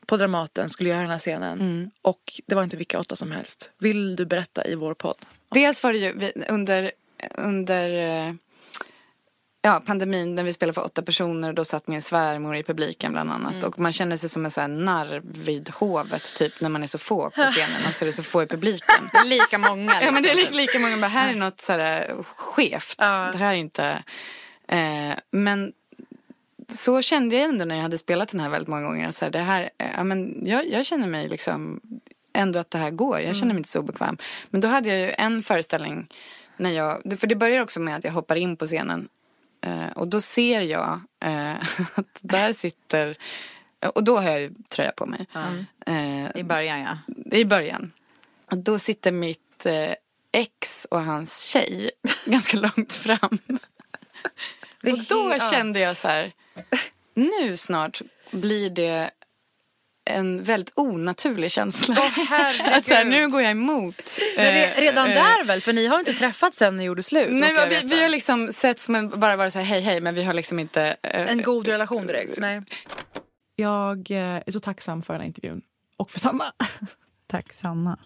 på 0.06 0.16
Dramaten 0.16 0.70
skulle 0.70 0.88
göra 0.88 1.00
den 1.00 1.10
här 1.10 1.18
scenen. 1.18 1.60
Mm. 1.60 1.90
Och 2.02 2.40
det 2.46 2.54
var 2.54 2.62
inte 2.62 2.76
vilka 2.76 2.98
åtta 3.00 3.16
som 3.16 3.32
helst. 3.32 3.70
Vill 3.78 4.16
du 4.16 4.24
berätta 4.24 4.66
i 4.66 4.74
vår 4.74 4.94
podd? 4.94 5.16
Dels 5.50 5.82
var 5.82 5.92
det 5.92 5.98
ju 5.98 6.32
under, 6.48 6.92
under 7.38 7.90
eh, 8.28 8.34
Ja, 9.64 9.82
pandemin 9.86 10.34
när 10.34 10.42
vi 10.42 10.52
spelade 10.52 10.74
för 10.74 10.84
åtta 10.84 11.02
personer 11.02 11.48
och 11.48 11.54
då 11.54 11.64
satt 11.64 11.86
min 11.86 12.02
svärmor 12.02 12.56
i 12.56 12.62
publiken 12.62 13.12
bland 13.12 13.30
annat. 13.32 13.54
Mm. 13.54 13.64
Och 13.64 13.80
man 13.80 13.92
känner 13.92 14.16
sig 14.16 14.28
som 14.28 14.44
en 14.44 14.50
sån 14.50 14.60
här 14.60 14.68
narr 14.68 15.22
vid 15.24 15.68
hovet 15.68 16.34
typ 16.34 16.60
när 16.60 16.68
man 16.68 16.82
är 16.82 16.86
så 16.86 16.98
få 16.98 17.30
på 17.30 17.42
scenen 17.50 17.86
och 17.88 17.94
så 17.94 18.04
är 18.04 18.06
det 18.06 18.12
så 18.12 18.22
få 18.22 18.42
i 18.42 18.46
publiken. 18.46 19.10
lika 19.24 19.58
många. 19.58 19.92
Liksom. 19.92 20.06
Ja 20.06 20.12
men 20.12 20.22
det 20.22 20.30
är 20.30 20.34
lika, 20.34 20.54
lika 20.54 20.78
många. 20.78 20.96
Bara, 20.96 21.06
här 21.06 21.30
är 21.30 21.36
något 21.36 21.60
så 21.60 21.72
här 21.72 22.14
skevt. 22.24 22.94
Ja. 22.98 23.28
Det 23.32 23.38
här 23.38 23.52
är 23.52 23.56
inte. 23.56 24.02
Eh, 24.68 25.14
men 25.30 25.72
så 26.72 27.02
kände 27.02 27.36
jag 27.36 27.44
ändå 27.44 27.64
när 27.64 27.74
jag 27.74 27.82
hade 27.82 27.98
spelat 27.98 28.28
den 28.28 28.40
här 28.40 28.48
väldigt 28.48 28.68
många 28.68 28.82
gånger. 28.82 29.10
Så 29.10 29.24
här, 29.24 29.32
det 29.32 29.38
här, 29.38 29.70
eh, 29.78 29.88
ja, 29.96 30.04
men 30.04 30.46
jag, 30.46 30.68
jag 30.68 30.86
känner 30.86 31.06
mig 31.06 31.28
liksom 31.28 31.80
ändå 32.32 32.58
att 32.58 32.70
det 32.70 32.78
här 32.78 32.90
går. 32.90 33.20
Jag 33.20 33.36
känner 33.36 33.54
mig 33.54 33.58
inte 33.58 33.68
så 33.68 33.80
obekväm. 33.80 34.16
Men 34.50 34.60
då 34.60 34.68
hade 34.68 34.88
jag 34.88 34.98
ju 34.98 35.10
en 35.18 35.42
föreställning 35.42 36.08
när 36.56 36.70
jag, 36.70 37.18
för 37.20 37.26
det 37.26 37.36
börjar 37.36 37.62
också 37.62 37.80
med 37.80 37.96
att 37.96 38.04
jag 38.04 38.12
hoppar 38.12 38.36
in 38.36 38.56
på 38.56 38.66
scenen 38.66 39.08
eh, 39.62 39.90
och 39.94 40.08
då 40.08 40.20
ser 40.20 40.60
jag 40.60 41.00
eh, 41.20 41.54
att 41.94 42.18
där 42.20 42.52
sitter, 42.52 43.16
och 43.94 44.04
då 44.04 44.16
har 44.16 44.30
jag 44.30 44.40
ju 44.40 44.50
tröja 44.68 44.92
på 44.92 45.06
mig. 45.06 45.26
Eh, 45.86 46.36
I 46.36 46.44
början 46.44 46.80
ja. 46.80 46.98
I 47.38 47.44
början. 47.44 47.92
Och 48.50 48.58
då 48.58 48.78
sitter 48.78 49.12
mitt 49.12 49.66
eh, 49.66 49.94
ex 50.32 50.86
och 50.90 51.02
hans 51.02 51.42
tjej 51.42 51.90
ganska 52.26 52.56
långt 52.56 52.92
fram. 52.92 53.38
Och 54.82 54.98
då 55.08 55.38
kände 55.50 55.80
jag 55.80 55.96
så 55.96 56.08
här, 56.08 56.32
nu 57.14 57.56
snart 57.56 58.02
blir 58.30 58.70
det 58.70 59.10
en 60.10 60.42
väldigt 60.44 60.72
onaturlig 60.78 61.50
känsla. 61.52 61.94
herregud. 62.28 62.72
att 62.74 62.84
så 62.86 62.94
här, 62.94 63.04
nu 63.04 63.28
går 63.28 63.42
jag 63.42 63.50
emot. 63.50 64.18
Men 64.36 64.46
eh, 64.70 64.80
redan 64.80 65.08
eh, 65.08 65.14
där 65.14 65.44
väl? 65.44 65.60
För 65.60 65.72
ni 65.72 65.86
har 65.86 65.98
inte 65.98 66.12
träffats 66.14 66.58
sen 66.58 66.76
ni 66.76 66.84
gjorde 66.84 67.02
slut. 67.02 67.28
Nej, 67.30 67.54
vi, 67.68 67.80
vi 67.84 68.02
har 68.02 68.08
liksom 68.08 68.52
sett 68.52 68.80
som 68.80 68.94
en, 68.94 69.20
bara 69.20 69.36
varit 69.36 69.52
så 69.52 69.58
här 69.58 69.66
hej 69.66 69.80
hej 69.80 70.00
men 70.00 70.14
vi 70.14 70.24
har 70.24 70.34
liksom 70.34 70.58
inte. 70.58 70.96
eh, 71.02 71.30
En 71.30 71.42
god 71.42 71.68
relation 71.68 72.06
direkt. 72.06 72.38
Nej. 72.38 72.62
Jag 73.56 74.10
eh, 74.10 74.16
är 74.18 74.50
så 74.52 74.60
tacksam 74.60 75.02
för 75.02 75.12
den 75.14 75.20
här 75.20 75.26
intervjun. 75.28 75.60
Och 75.96 76.10
för 76.10 76.20
Sanna. 76.20 76.52
Tack 77.30 77.52
Sanna. 77.52 77.98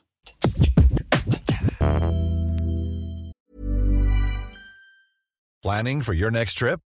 Planning 5.62 6.03
for 6.03 6.15
your 6.15 6.31
next 6.31 6.59
trip? 6.59 6.81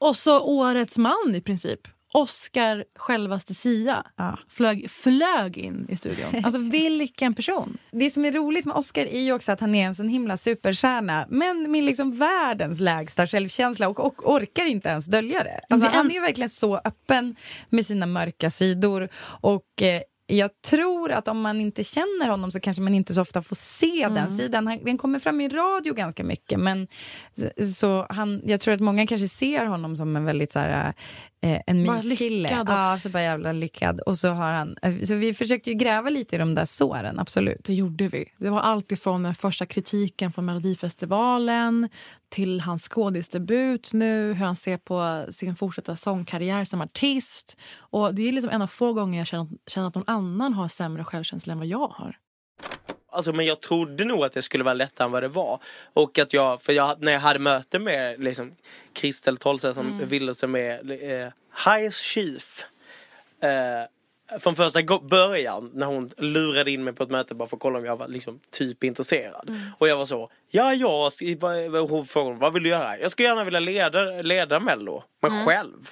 Och 0.00 0.16
så 0.16 0.40
årets 0.40 0.98
man 0.98 1.34
i 1.34 1.40
princip. 1.40 1.80
Oscar 2.12 2.84
självaste 2.98 3.54
Sia 3.54 4.06
Ja. 4.16 4.38
flög, 4.48 4.90
flög 4.90 5.58
in 5.58 5.86
i 5.88 5.96
studion. 5.96 6.44
Alltså 6.44 6.58
vilken 6.72 7.34
person. 7.34 7.78
Det 7.92 8.10
som 8.10 8.24
är 8.24 8.32
roligt 8.32 8.64
med 8.64 8.76
Oscar 8.76 9.02
är 9.04 9.20
ju 9.20 9.32
också 9.32 9.52
att 9.52 9.60
han 9.60 9.74
är 9.74 9.86
en 9.86 9.94
sån 9.94 10.08
himla 10.08 10.36
superstjärna 10.36 11.26
men 11.28 11.70
med 11.72 11.84
liksom 11.84 12.12
världens 12.18 12.80
lägsta 12.80 13.26
självkänsla 13.26 13.88
och, 13.88 14.00
och 14.06 14.32
orkar 14.34 14.64
inte 14.64 14.88
ens 14.88 15.06
dölja 15.06 15.44
det. 15.44 15.60
Alltså, 15.68 15.88
Det 15.88 15.92
är- 15.94 15.96
han 15.96 16.10
är 16.10 16.20
verkligen 16.20 16.50
så 16.50 16.76
öppen 16.84 17.36
med 17.68 17.86
sina 17.86 18.06
mörka 18.06 18.50
sidor 18.50 19.08
och 19.40 19.82
eh, 19.82 20.00
jag 20.30 20.50
tror 20.62 21.12
att 21.12 21.28
om 21.28 21.40
man 21.40 21.60
inte 21.60 21.84
känner 21.84 22.28
honom 22.28 22.50
så 22.50 22.60
kanske 22.60 22.82
man 22.82 22.94
inte 22.94 23.14
så 23.14 23.22
ofta 23.22 23.42
får 23.42 23.56
se 23.56 24.08
den 24.14 24.36
sidan. 24.36 24.66
Han, 24.66 24.84
den 24.84 24.98
kommer 24.98 25.18
fram 25.18 25.40
i 25.40 25.48
radio 25.48 25.94
ganska 25.94 26.24
mycket 26.24 26.60
men 26.60 26.88
så 27.76 28.06
han, 28.08 28.42
jag 28.44 28.60
tror 28.60 28.74
att 28.74 28.80
många 28.80 29.06
kanske 29.06 29.28
ser 29.28 29.66
honom 29.66 29.96
som 29.96 30.16
en 30.16 30.24
väldigt 30.24 30.52
så 30.52 30.58
här, 30.58 30.94
eh, 31.42 31.60
en 31.66 31.82
myskille. 31.82 32.64
Ja, 32.66 32.98
så 33.02 33.08
bara 33.08 33.22
jävla 33.22 33.52
lyckad. 33.52 34.00
Och 34.00 34.18
så 34.18 34.28
har 34.28 34.52
han, 34.52 34.76
eh, 34.82 35.00
så 35.00 35.14
vi 35.14 35.34
försökte 35.34 35.70
ju 35.70 35.76
gräva 35.76 36.10
lite 36.10 36.36
i 36.36 36.38
de 36.38 36.54
där 36.54 36.64
såren, 36.64 37.18
absolut. 37.18 37.64
Det 37.64 37.74
gjorde 37.74 38.08
vi. 38.08 38.32
Det 38.38 38.50
var 38.50 38.60
allt 38.60 38.92
ifrån 38.92 39.22
den 39.22 39.34
första 39.34 39.66
kritiken 39.66 40.32
från 40.32 40.44
Melodifestivalen 40.44 41.88
till 42.30 42.60
hans 42.60 42.88
skådisdebut 42.88 43.92
nu, 43.92 44.32
hur 44.34 44.44
han 44.44 44.56
ser 44.56 44.76
på 44.76 45.26
sin 45.32 45.56
fortsatta 45.56 45.96
sångkarriär 45.96 46.64
som 46.64 46.80
artist. 46.80 47.56
Och 47.78 48.14
Det 48.14 48.28
är 48.28 48.32
liksom 48.32 48.50
en 48.50 48.62
av 48.62 48.66
få 48.66 48.92
gånger 48.92 49.18
jag 49.18 49.26
känner, 49.26 49.48
känner 49.66 49.88
att 49.88 49.94
någon 49.94 50.04
annan 50.06 50.54
har 50.54 50.68
sämre 50.68 51.04
självkänsla 51.04 51.52
än 51.52 51.58
vad 51.58 51.66
jag 51.68 51.88
har. 51.88 52.16
Alltså, 53.12 53.32
men 53.32 53.46
jag 53.46 53.60
trodde 53.60 54.04
nog 54.04 54.24
att 54.24 54.32
det 54.32 54.42
skulle 54.42 54.64
vara 54.64 54.74
lättare 54.74 55.04
än 55.06 55.12
vad 55.12 55.22
det 55.22 55.28
var. 55.28 55.60
Och 55.92 56.18
att 56.18 56.32
jag, 56.32 56.62
för 56.62 56.72
jag, 56.72 57.02
när 57.02 57.12
jag 57.12 57.20
hade 57.20 57.38
möte 57.38 57.78
med 57.78 58.20
liksom, 58.20 58.52
Kristel 58.92 59.36
Tolse 59.36 59.74
som 59.74 59.86
Mm. 59.86 60.08
ville 60.08 60.34
som 60.34 60.56
är 60.56 60.90
eh, 60.90 61.32
High 61.66 61.90
Chief. 61.90 62.66
Eh, 63.42 63.50
från 64.38 64.54
första 64.56 64.80
början 65.02 65.70
när 65.74 65.86
hon 65.86 66.10
lurade 66.16 66.70
in 66.70 66.84
mig 66.84 66.92
på 66.92 67.02
ett 67.02 67.10
möte 67.10 67.34
bara 67.34 67.48
för 67.48 67.56
att 67.56 67.62
kolla 67.62 67.78
om 67.78 67.84
jag 67.84 67.96
var 67.96 68.08
liksom 68.08 68.40
typ 68.50 68.84
intresserad. 68.84 69.48
Mm. 69.48 69.60
Och 69.78 69.88
jag 69.88 69.96
var 69.96 70.04
så, 70.04 70.28
ja 70.50 70.74
jag, 70.74 71.12
hon 71.88 72.06
frågade 72.06 72.36
vad 72.40 72.52
vill 72.52 72.62
du 72.62 72.68
göra? 72.68 72.98
Jag 72.98 73.10
skulle 73.10 73.28
gärna 73.28 73.44
vilja 73.44 73.60
leda, 73.60 74.00
leda 74.22 74.60
mello, 74.60 75.04
men 75.22 75.32
Mm. 75.32 75.46
själv. 75.46 75.90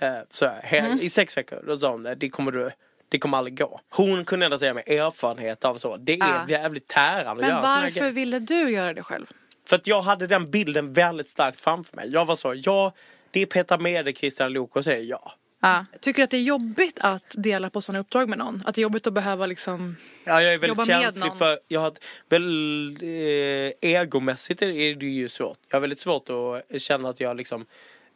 Eh, 0.00 0.12
så 0.32 0.46
här, 0.46 0.62
he- 0.62 1.00
I 1.00 1.10
sex 1.10 1.36
veckor, 1.36 1.62
då 1.66 1.76
sa 1.76 1.90
hon 1.90 2.02
det, 2.18 2.28
kommer 2.30 2.52
du 2.52 2.70
det 3.08 3.18
kommer 3.18 3.38
aldrig 3.38 3.58
gå. 3.58 3.80
Hon 3.90 4.24
kunde 4.24 4.44
ändå 4.46 4.58
säga 4.58 4.74
med 4.74 4.88
erfarenhet 4.88 5.64
av 5.64 5.74
så. 5.74 5.96
Det 5.96 6.12
är 6.12 6.18
Ja. 6.18 6.44
jävligt 6.48 6.88
tärande 6.88 7.30
att 7.30 7.36
Men 7.36 7.48
göra 7.48 7.60
varför 7.60 7.90
grejer. 8.00 8.12
ville 8.12 8.38
du 8.38 8.70
göra 8.70 8.94
det 8.94 9.02
själv? 9.02 9.26
För 9.68 9.76
att 9.76 9.86
jag 9.86 10.02
hade 10.02 10.26
den 10.26 10.50
bilden 10.50 10.92
väldigt 10.92 11.28
starkt 11.28 11.60
framför 11.60 11.96
mig. 11.96 12.08
Jag 12.10 12.24
var 12.26 12.34
så, 12.36 12.54
ja, 12.56 12.92
det 13.30 13.42
är 13.42 13.46
Petra 13.46 13.78
Mede, 13.78 14.12
Christian 14.12 14.52
Lok 14.52 14.76
och 14.76 14.84
säger 14.84 15.04
ja. 15.10 15.32
Ja. 15.60 15.86
Tycker 16.00 16.16
du 16.16 16.24
att 16.24 16.30
det 16.30 16.36
är 16.36 16.42
jobbigt 16.42 16.98
att 17.00 17.34
dela 17.36 17.70
på 17.70 17.80
sådana 17.80 18.00
uppdrag 18.00 18.28
med 18.28 18.38
någon? 18.38 18.62
Att 18.66 18.74
det 18.74 18.80
är 18.80 18.82
jobbigt 18.82 19.06
att 19.06 19.12
behöva 19.12 19.46
liksom... 19.46 19.96
Ja, 20.24 20.42
jag 20.42 20.54
är 20.54 20.54
Jobba 20.54 20.66
väldigt 20.66 20.76
med 20.76 21.02
känslig 21.02 21.28
någon. 21.28 21.38
för, 21.38 21.58
jag 21.68 21.80
har 21.80 21.88
ett 21.88 22.04
väl, 22.28 22.96
eh, 23.02 23.72
egomässigt 23.80 24.62
är 24.62 24.94
det 24.94 25.06
ju 25.06 25.28
svårt. 25.28 25.58
Jag 25.68 25.76
har 25.76 25.80
väldigt 25.80 25.98
svårt 25.98 26.28
att 26.30 26.80
känna 26.80 27.08
att 27.08 27.20
jag 27.20 27.36
liksom 27.36 27.66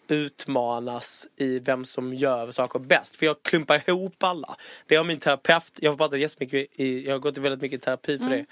utmanas 0.09 1.29
i 1.37 1.59
vem 1.59 1.85
som 1.85 2.15
gör 2.15 2.53
saker 2.53 2.79
bäst. 2.79 3.17
För 3.17 3.27
jag 3.27 3.43
klumpar 3.43 3.83
ihop 3.89 4.23
alla. 4.23 4.57
Det 4.87 4.97
har 4.97 5.05
min 5.05 5.19
terapeut, 5.19 5.73
jag 5.77 5.91
har 5.91 5.97
pratat 5.97 6.21
jättemycket 6.21 6.69
i, 6.81 7.07
jag 7.07 7.15
har 7.15 7.19
gått 7.19 7.39
väldigt 7.39 7.63
mycket 7.63 7.81
i 7.81 7.85
terapi 7.85 8.19
för 8.19 8.31
det. 8.31 8.47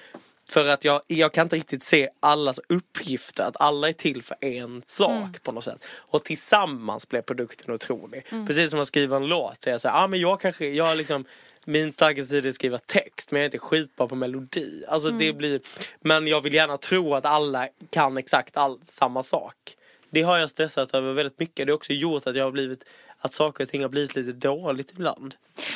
För 0.52 0.68
att 0.68 0.84
jag, 0.84 1.02
jag 1.06 1.32
kan 1.32 1.46
inte 1.46 1.56
riktigt 1.56 1.84
se 1.84 2.08
allas 2.20 2.60
uppgifter, 2.68 3.44
att 3.44 3.60
alla 3.60 3.88
är 3.88 3.92
till 3.92 4.22
för 4.22 4.36
en 4.40 4.82
sak 4.84 5.42
på 5.42 5.52
något 5.52 5.64
sätt. 5.64 5.84
Och 5.94 6.24
tillsammans 6.24 7.08
blir 7.08 7.22
produkten 7.22 7.74
otrolig. 7.74 8.26
Precis 8.46 8.70
som 8.70 8.80
att 8.80 8.86
skriva 8.86 9.16
en 9.16 9.26
låt, 9.26 9.62
så 9.62 9.70
jag 9.70 9.80
här, 9.84 10.04
ah, 10.04 10.06
men 10.06 10.20
jag 10.20 10.40
kanske, 10.40 10.68
jag 10.68 10.96
liksom 10.96 11.24
min 11.64 11.92
starka 11.92 12.24
sida 12.24 12.46
är 12.46 12.48
att 12.48 12.54
skriva 12.54 12.78
text 12.78 13.30
men 13.30 13.40
jag 13.40 13.44
är 13.44 13.46
inte 13.46 13.58
skitbra 13.58 14.08
på 14.08 14.14
melodi. 14.14 14.84
Alltså 14.88 15.10
det 15.10 15.32
blir, 15.32 15.60
men 16.00 16.26
jag 16.26 16.40
vill 16.40 16.54
gärna 16.54 16.76
tro 16.76 17.14
att 17.14 17.26
alla 17.26 17.68
kan 17.90 18.16
exakt 18.16 18.56
all, 18.56 18.80
samma 18.84 19.22
sak. 19.22 19.76
Det 20.12 20.22
har 20.22 20.38
jag 20.38 20.50
stressat 20.50 20.94
över 20.94 21.12
väldigt 21.12 21.38
mycket. 21.38 21.66
Det 21.66 21.72
har 21.72 21.76
också 21.76 21.92
gjort 21.92 22.26
att 22.26 22.36
jag 22.36 22.44
har 22.44 22.50
blivit, 22.50 22.84
att 23.18 23.34
saker 23.34 23.64
och 23.64 23.70
ting 23.70 23.82
har 23.82 23.88
blivit 23.88 24.14
lite 24.14 24.32
dåligt 24.32 24.90
ibland. 24.90 25.34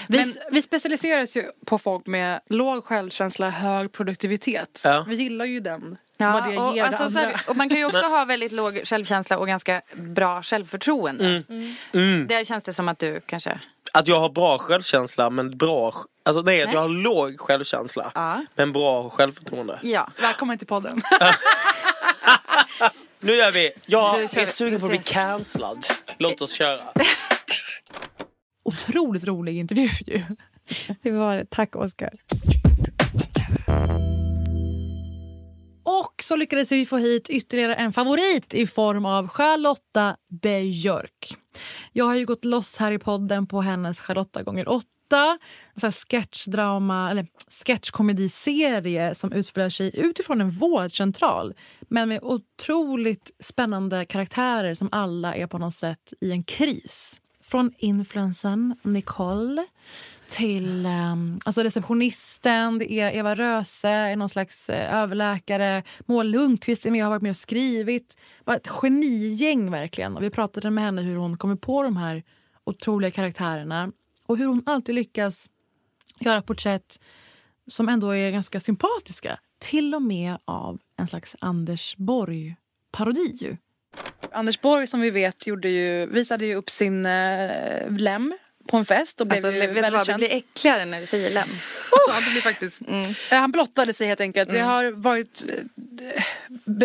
Vi, 0.09 0.35
vi 0.51 0.63
specialiseras 0.63 1.37
ju 1.37 1.51
på 1.67 1.79
folk 1.79 2.07
med 2.07 2.41
låg 2.49 2.85
självkänsla, 2.85 3.51
hög 3.51 3.93
produktivitet. 3.93 4.81
Ja. 4.85 5.05
Vi 5.09 5.15
gillar 5.17 5.45
ju 5.45 5.61
den. 5.61 5.97
Ja, 6.17 6.33
vad 6.33 6.51
det 6.51 6.59
och, 6.59 6.77
ger 6.77 6.85
alltså, 6.85 7.19
här, 7.19 7.41
och 7.49 7.57
man 7.57 7.69
kan 7.69 7.79
ju 7.79 7.85
också 7.85 8.07
ha 8.07 8.25
väldigt 8.25 8.53
låg 8.53 8.81
självkänsla 8.85 9.39
och 9.39 9.47
ganska 9.47 9.83
bra 9.95 10.43
självförtroende. 10.43 11.43
Mm. 11.93 12.27
Det 12.27 12.47
känns 12.47 12.65
det 12.65 12.73
som 12.73 12.89
att 12.89 12.99
du 12.99 13.21
kanske... 13.27 13.61
Att 13.93 14.09
jag 14.09 14.21
har 14.21 14.29
bra 14.29 14.59
självkänsla 14.59 15.31
men 15.31 15.59
bra, 15.59 15.93
alltså 16.23 16.43
nej, 16.43 16.63
att 16.63 16.67
Nej. 16.67 16.75
jag 16.75 16.81
har 16.81 16.89
låg 16.89 17.41
självkänsla 17.41 18.13
Ja. 18.15 18.45
men 18.55 18.73
bra 18.73 19.11
självförtroende. 19.11 19.79
Ja. 19.83 20.11
Välkommen 20.21 20.59
till 20.59 20.67
podden. 20.67 21.03
Nu 23.27 23.33
gör 23.33 23.53
vi, 23.53 23.71
jag 23.87 24.21
Du 24.21 24.29
kör- 24.29 24.43
är 24.43 24.47
sugen 24.47 24.81
på 24.81 24.87
att 24.87 24.91
bli 24.93 25.01
cancellad. 25.03 25.87
Låt 26.19 26.43
oss 26.43 26.53
köra. 26.53 26.81
Otroligt 28.65 29.25
rolig 29.25 29.59
intervju 29.59 29.89
ju. 30.07 30.23
Det 31.03 31.11
var 31.11 31.37
det. 31.37 31.47
Tack 31.51 31.77
Oscar. 31.77 32.11
Och 35.85 36.23
så 36.23 36.37
lyckades 36.37 36.73
vi 36.73 36.87
få 36.87 36.97
hit 36.97 37.31
ytterligare 37.31 37.75
en 37.75 37.93
favorit 37.93 38.55
i 38.55 38.67
form 38.67 39.05
av 39.05 39.29
Charlotta 39.29 40.17
Björk. 40.43 41.37
Jag 41.93 42.05
har 42.05 42.15
ju 42.15 42.27
gått 42.27 42.45
loss 42.45 42.77
här 42.77 42.93
i 42.93 42.99
podden 42.99 43.47
på 43.47 43.61
hennes 43.61 44.01
Charlotta 44.01 44.43
gånger 44.43 44.69
åtta 45.07 45.39
en 45.83 45.93
sketchdrama, 45.93 47.11
eller 47.11 47.27
sketchkomediserie 47.49 49.15
som 49.15 49.33
utspelar 49.33 49.69
sig 49.69 49.91
utifrån 49.95 50.41
en 50.41 50.51
vårdcentral 50.51 51.55
men 51.81 52.09
med 52.09 52.21
otroligt 52.23 53.31
spännande 53.41 54.05
karaktärer 54.05 54.75
som 54.75 54.89
alla 54.93 55.35
är 55.35 55.47
på 55.47 55.59
något 55.59 55.75
sätt 55.75 56.13
i 56.21 56.31
en 56.31 56.45
kris. 56.45 57.21
Från 57.43 57.73
influensen 57.79 58.77
Nicole 58.83 59.67
till 60.29 60.87
um, 60.87 61.41
alltså 61.45 61.63
receptionisten, 61.63 62.79
det 62.79 62.93
är 62.93 63.17
Eva 63.17 63.35
Röse, 63.35 63.89
är 63.89 64.17
någon 64.17 64.29
slags 64.29 64.71
uh, 64.71 64.95
överläkare. 64.95 65.83
Moa 66.07 66.23
Lundqvist 66.23 66.87
är 66.87 66.91
med, 66.91 67.03
har 67.03 67.11
varit 67.11 67.23
med 67.23 67.31
och 67.31 67.37
skrivit. 67.37 68.17
Det 68.39 68.45
var 68.45 68.57
ett 68.57 68.69
genigäng 68.69 69.71
verkligen. 69.71 70.17
Och 70.17 70.23
vi 70.23 70.31
pratade 70.31 70.71
med 70.71 70.85
henne 70.85 71.03
hur 71.03 71.17
hon 71.17 71.39
kommer 71.39 71.57
på 71.57 71.83
de 71.83 71.97
här 71.97 72.23
otroliga 72.65 73.11
karaktärerna 73.11 73.93
och 74.27 74.37
hur 74.37 74.47
hon 74.47 74.63
alltid 74.67 74.95
lyckas 74.95 75.51
göra 76.21 76.43
porträtt 76.43 77.01
som 77.67 77.89
ändå 77.89 78.11
är 78.11 78.31
ganska 78.31 78.61
sympatiska. 78.61 79.39
Till 79.59 79.95
och 79.95 80.03
med 80.03 80.39
av 80.45 80.79
en 80.97 81.07
slags 81.07 81.37
Anders 81.39 81.97
Borg-parodi. 81.97 83.59
Anders 84.33 84.61
Borg 84.61 84.87
som 84.87 85.01
vi 85.01 85.11
vet 85.11 85.47
gjorde 85.47 85.69
ju, 85.69 86.07
visade 86.07 86.47
ju 86.47 86.55
upp 86.55 86.71
sin 86.71 87.07
eh, 87.07 87.91
lem 87.91 88.35
på 88.67 88.77
en 88.77 88.85
fest 88.85 89.21
och 89.21 89.27
blev 89.27 89.37
Alltså, 89.37 89.53
ju 89.53 89.59
vet 89.59 89.69
väldigt 89.71 89.93
vad, 89.93 90.01
det 90.01 90.05
känd. 90.05 90.19
blir 90.19 90.35
äckligare 90.35 90.85
när 90.85 91.01
du 91.01 91.07
säger 91.07 91.31
lem. 91.31 91.49
Ja, 92.09 92.21
det 92.25 92.31
blir 92.31 92.41
faktiskt. 92.43 92.81
Eh, 93.31 93.39
Han 93.39 93.53
blottade 93.53 93.93
sig 93.93 94.07
helt 94.09 94.21
enkelt. 94.21 94.51
Det 94.51 94.61
har 94.61 94.91
varit 94.91 95.45
eh, 95.49 96.25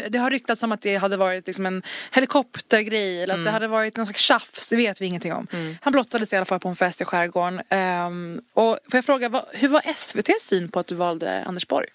det 0.10 0.18
har 0.20 0.30
ryktats 0.32 0.64
om 0.64 0.72
att 0.72 0.82
det 0.82 0.96
hade 0.96 1.18
varit 1.18 1.48
liksom 1.48 1.66
en 1.66 1.84
helikoptergrej 2.12 3.24
eller 3.24 3.34
att 3.34 3.44
det 3.44 3.52
hade 3.52 3.68
varit 3.68 3.98
någon 3.98 4.06
slags 4.06 4.22
tjafs, 4.22 4.70
det 4.70 4.76
vet 4.76 5.02
vi 5.02 5.06
ingenting 5.06 5.34
om. 5.34 5.48
Han 5.82 5.92
blottade 5.92 6.26
sig 6.26 6.36
i 6.36 6.38
alla 6.38 6.46
fall 6.46 6.60
på 6.60 6.70
en 6.70 6.76
fest 6.76 7.02
i 7.02 7.06
skärgården. 7.06 7.62
Ehm, 7.70 8.42
och 8.54 8.80
får 8.92 8.98
jag 8.98 9.06
fråga, 9.06 9.30
vad, 9.30 9.46
hur 9.52 9.68
var 9.68 9.82
SVTs 9.86 10.44
syn 10.48 10.70
på 10.70 10.80
att 10.80 10.88
du 10.88 10.96
valde 10.96 11.44
Anders 11.46 11.68
Borg? 11.68 11.88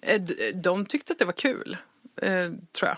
Eh, 0.00 0.20
De 0.54 0.86
tyckte 0.86 1.12
att 1.12 1.18
det 1.18 1.24
var 1.24 1.32
kul, 1.32 1.76
tror 2.72 2.88
jag. 2.88 2.96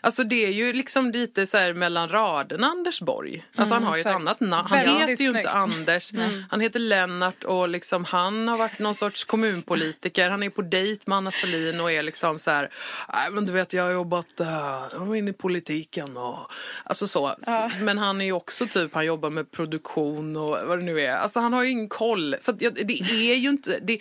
Alltså 0.00 0.24
det 0.24 0.46
är 0.46 0.50
ju 0.50 0.72
liksom 0.72 1.10
lite 1.10 1.46
så 1.46 1.56
här 1.56 1.72
mellan 1.74 2.08
raderna 2.08 2.66
Anders 2.66 3.00
Borg. 3.00 3.44
Alltså 3.56 3.74
han 3.74 3.84
har 3.84 3.96
ju 3.96 4.00
ett 4.00 4.06
annat 4.06 4.40
namn. 4.40 4.66
Han 4.68 4.78
Väldigt 4.78 5.08
heter 5.10 5.22
ju 5.24 5.28
inte 5.30 5.42
snyggt. 5.42 5.54
Anders. 5.54 6.12
Han 6.50 6.60
heter 6.60 6.78
Lennart 6.80 7.44
och 7.44 7.68
liksom 7.68 8.04
han 8.04 8.48
har 8.48 8.56
varit 8.58 8.78
någon 8.78 8.94
sorts 8.94 9.24
kommunpolitiker. 9.24 10.30
Han 10.30 10.42
är 10.42 10.50
på 10.50 10.62
dejt 10.62 11.02
med 11.06 11.16
Anna 11.18 11.30
Sahlin 11.30 11.80
och 11.80 11.92
är 11.92 12.02
liksom 12.02 12.38
så 12.38 12.50
här. 12.50 12.70
Nej 13.14 13.30
men 13.30 13.46
du 13.46 13.52
vet 13.52 13.72
jag 13.72 13.82
har 13.84 13.90
jobbat, 13.90 14.40
uh, 14.40 14.46
jag 14.92 14.98
var 15.06 15.14
inne 15.16 15.30
i 15.30 15.34
politiken 15.34 16.16
och 16.16 16.50
alltså 16.84 17.08
så. 17.08 17.34
Men 17.80 17.98
han 17.98 18.20
är 18.20 18.24
ju 18.24 18.32
också 18.32 18.66
typ, 18.66 18.94
han 18.94 19.06
jobbar 19.06 19.30
med 19.30 19.50
produktion 19.50 20.36
och 20.36 20.58
vad 20.66 20.78
det 20.78 20.84
nu 20.84 21.00
är. 21.00 21.16
Alltså 21.16 21.40
han 21.40 21.52
har 21.52 21.62
ju 21.62 21.70
ingen 21.70 21.88
koll. 21.88 22.36
Så 22.40 22.52
jag- 22.58 22.74
det 22.86 23.00
är 23.00 23.34
ju 23.34 23.48
inte, 23.48 23.78
det, 23.82 23.98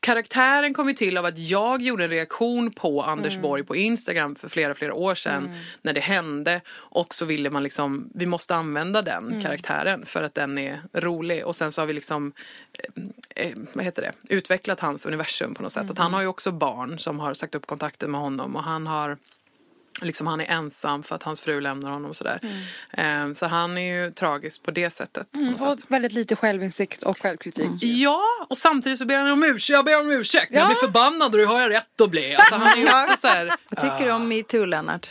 karaktären 0.00 0.74
kom 0.74 0.88
ju 0.88 0.94
till 0.94 1.18
av 1.18 1.24
att 1.24 1.38
jag 1.38 1.82
gjorde 1.82 2.04
en 2.04 2.10
reaktion 2.10 2.70
på 2.70 3.02
Anders 3.02 3.38
Borg 3.38 3.64
på 3.64 3.76
Instagram 3.76 4.34
för 4.34 4.48
flera, 4.48 4.74
flera 4.74 4.94
år 4.94 5.14
sedan 5.14 5.50
när 5.82 5.92
det 5.92 6.00
hände. 6.00 6.60
Och 6.70 7.14
så 7.14 7.24
ville 7.24 7.50
man 7.50 7.62
liksom, 7.62 8.10
vi 8.14 8.26
måste 8.26 8.54
använda 8.54 9.02
den 9.02 9.42
karaktären 9.42 10.06
för 10.06 10.22
att 10.22 10.34
den 10.34 10.58
är 10.58 10.82
rolig. 10.92 11.46
Och 11.46 11.56
sen 11.56 11.72
så 11.72 11.80
har 11.80 11.86
vi 11.86 11.92
liksom, 11.92 12.32
eh, 12.72 13.46
eh, 13.46 13.56
vad 13.74 13.84
heter 13.84 14.02
det, 14.02 14.34
utvecklat 14.34 14.80
hans 14.80 15.06
universum 15.06 15.54
på 15.54 15.62
något 15.62 15.72
sätt. 15.72 15.90
Att 15.90 15.98
han 15.98 16.14
har 16.14 16.20
ju 16.20 16.26
också 16.26 16.52
barn 16.52 16.98
som 16.98 17.20
har 17.20 17.34
sagt 17.34 17.54
upp 17.54 17.66
kontakten 17.66 18.10
med 18.10 18.20
honom 18.20 18.56
och 18.56 18.62
han 18.62 18.86
har 18.86 19.16
Liksom 20.00 20.26
han 20.26 20.40
är 20.40 20.44
ensam 20.44 21.02
för 21.02 21.14
att 21.14 21.22
hans 21.22 21.40
fru 21.40 21.60
lämnar 21.60 21.90
honom 21.90 22.10
och 22.10 22.16
sådär. 22.16 22.40
Eh, 22.90 23.32
så 23.32 23.46
han 23.46 23.78
är 23.78 24.04
ju 24.04 24.12
tragisk 24.12 24.62
på 24.62 24.70
det 24.70 24.90
sättet. 24.90 25.32
På 25.32 25.40
något 25.40 25.60
sätt. 25.60 25.68
Och 25.68 25.78
väldigt 25.88 26.12
lite 26.12 26.36
självinsikt 26.36 27.02
och 27.02 27.22
självkritik. 27.22 27.70
Ja, 27.80 28.22
och 28.48 28.58
samtidigt 28.58 28.98
så 28.98 29.04
ber 29.06 29.16
han 29.16 29.30
om 29.30 29.44
ursäkt. 29.44 29.68
Jag 29.68 29.84
ber 29.84 30.00
om 30.00 30.10
ursäkt, 30.10 30.50
men 30.50 30.58
jag 30.58 30.68
blir 30.68 30.76
förbannad 30.76 31.32
och 31.34 31.38
det 31.38 31.46
har 31.46 31.60
jag 31.60 31.70
rätt 31.70 32.00
att 32.00 32.10
bli. 32.10 32.34
Alltså, 32.34 32.54
han 32.54 32.68
är 32.68 32.76
ju 32.76 32.84
också 33.02 33.16
så 33.16 33.26
här, 33.26 33.54
Vad 33.70 33.80
tycker 33.80 34.06
du 34.06 34.12
om 34.12 34.28
metoo, 34.28 34.64
Lennart? 34.64 35.08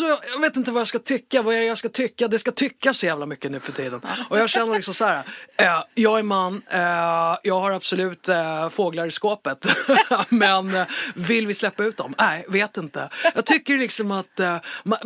Alltså, 0.00 0.28
jag 0.32 0.40
vet 0.40 0.56
inte 0.56 0.72
vad 0.72 0.80
jag 0.80 0.88
ska 0.88 0.98
tycka, 0.98 1.42
vad 1.42 1.54
är 1.54 1.58
det 1.58 1.64
jag 1.64 1.78
ska 1.78 1.88
tycka? 1.88 2.28
Det 2.28 2.38
ska 2.38 2.50
tyckas 2.50 2.98
så 2.98 3.06
jävla 3.06 3.26
mycket 3.26 3.50
nu 3.50 3.60
för 3.60 3.72
tiden. 3.72 4.00
Och 4.28 4.38
jag 4.38 4.50
känner 4.50 4.74
liksom 4.74 4.94
så 4.94 5.04
här, 5.04 5.22
eh, 5.56 5.84
jag 5.94 6.18
är 6.18 6.22
man, 6.22 6.62
eh, 6.70 7.38
jag 7.42 7.60
har 7.60 7.70
absolut 7.70 8.28
eh, 8.28 8.68
fåglar 8.68 9.06
i 9.06 9.10
skåpet. 9.10 9.66
men 10.28 10.74
eh, 10.74 10.86
vill 11.14 11.46
vi 11.46 11.54
släppa 11.54 11.84
ut 11.84 11.96
dem? 11.96 12.14
Nej, 12.18 12.44
vet 12.48 12.76
inte. 12.76 13.08
Jag 13.34 13.46
tycker 13.46 13.78
liksom 13.78 14.10
att 14.10 14.40
eh, 14.40 14.58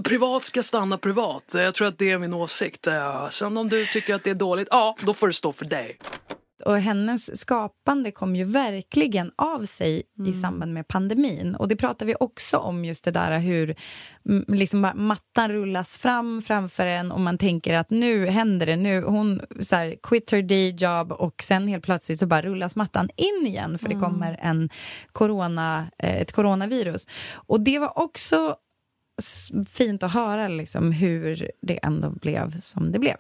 privat 0.05 0.44
ska 0.44 0.62
stanna 0.62 0.98
privat. 0.98 1.53
Jag 1.55 1.74
tror 1.74 1.88
att 1.88 1.98
det 1.98 2.11
är 2.11 2.18
min 2.18 2.35
åsikt. 2.35 2.87
Eh, 2.87 3.29
sen 3.29 3.57
om 3.57 3.68
du 3.68 3.87
tycker 3.87 4.14
att 4.14 4.24
det 4.24 4.31
är 4.31 4.35
dåligt, 4.35 4.68
ja, 4.70 4.96
då 5.01 5.14
får 5.14 5.27
det 5.27 5.33
stå 5.33 5.53
för 5.53 5.64
dig. 5.64 5.98
Och 6.68 6.78
hennes 6.78 7.40
skapande 7.40 8.11
kom 8.11 8.37
ju 8.37 8.44
verkligen 8.44 9.33
av 9.37 9.64
sig 9.64 10.02
i 10.26 10.33
samband 10.33 10.74
med 10.74 10.88
pandemin. 10.88 11.54
Och 11.54 11.68
det 11.68 11.76
pratar 11.76 12.07
vi 12.07 12.14
också 12.20 12.57
om, 12.57 12.85
just 12.85 13.04
det 13.04 13.11
där 13.11 13.38
hur 13.38 13.76
mm, 14.28 14.44
liksom 14.48 14.81
mattan 14.94 15.52
rullas 15.52 15.96
fram 15.96 16.42
framför 16.42 16.87
en 16.87 17.12
och 17.12 17.20
man 17.20 17.38
tänker 17.38 17.74
att 17.74 17.90
nu 17.90 18.26
händer 18.26 18.66
det. 18.66 18.76
Nu, 18.76 19.02
hon 19.02 19.40
så 19.61 19.76
här, 19.76 19.96
quit 20.02 20.31
her 20.31 20.42
day 20.42 20.70
job 20.70 21.12
och 21.12 21.42
sen 21.42 21.68
helt 21.68 21.85
plötsligt 21.85 22.18
så 22.18 22.26
bara 22.26 22.42
rullas 22.42 22.76
mattan 22.76 23.09
in 23.16 23.46
igen 23.46 23.78
för 23.78 23.88
det 23.88 23.94
kommer 23.94 24.38
en 24.40 24.68
corona, 25.12 25.87
eh, 25.98 26.16
ett 26.16 26.33
coronavirus. 26.33 27.07
Och 27.35 27.61
det 27.61 27.78
var 27.78 27.98
också 27.98 28.57
fint 29.68 30.02
att 30.02 30.12
höra 30.12 30.48
liksom, 30.48 30.92
hur 30.92 31.50
det 31.62 31.78
ändå 31.83 32.11
blev 32.11 32.61
som 32.61 32.92
det 32.92 32.98
blev. 32.98 33.16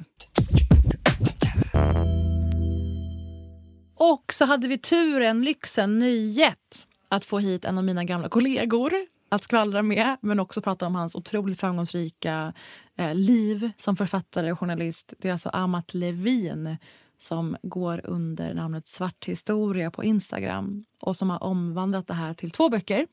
Och 4.00 4.32
så 4.32 4.44
hade 4.44 4.68
vi 4.68 4.78
turen, 4.78 5.44
lyxen, 5.44 5.98
nöjet 5.98 6.86
att 7.08 7.24
få 7.24 7.38
hit 7.38 7.64
en 7.64 7.78
av 7.78 7.84
mina 7.84 8.04
gamla 8.04 8.28
kollegor 8.28 8.92
att 9.28 9.44
skvallra 9.44 9.82
med 9.82 10.16
men 10.20 10.40
också 10.40 10.62
prata 10.62 10.86
om 10.86 10.94
hans 10.94 11.14
otroligt 11.14 11.60
framgångsrika 11.60 12.52
eh, 12.96 13.14
liv 13.14 13.70
som 13.76 13.96
författare 13.96 14.52
och 14.52 14.58
journalist. 14.58 15.14
Det 15.18 15.28
är 15.28 15.32
alltså 15.32 15.48
Amat 15.48 15.94
Levin 15.94 16.76
som 17.18 17.56
går 17.62 18.00
under 18.04 18.54
namnet 18.54 18.86
Svart 18.86 19.24
historia 19.24 19.90
på 19.90 20.04
Instagram 20.04 20.84
och 21.00 21.16
som 21.16 21.30
har 21.30 21.42
omvandlat 21.42 22.06
det 22.06 22.14
här 22.14 22.34
till 22.34 22.50
två 22.50 22.68
böcker. 22.68 23.06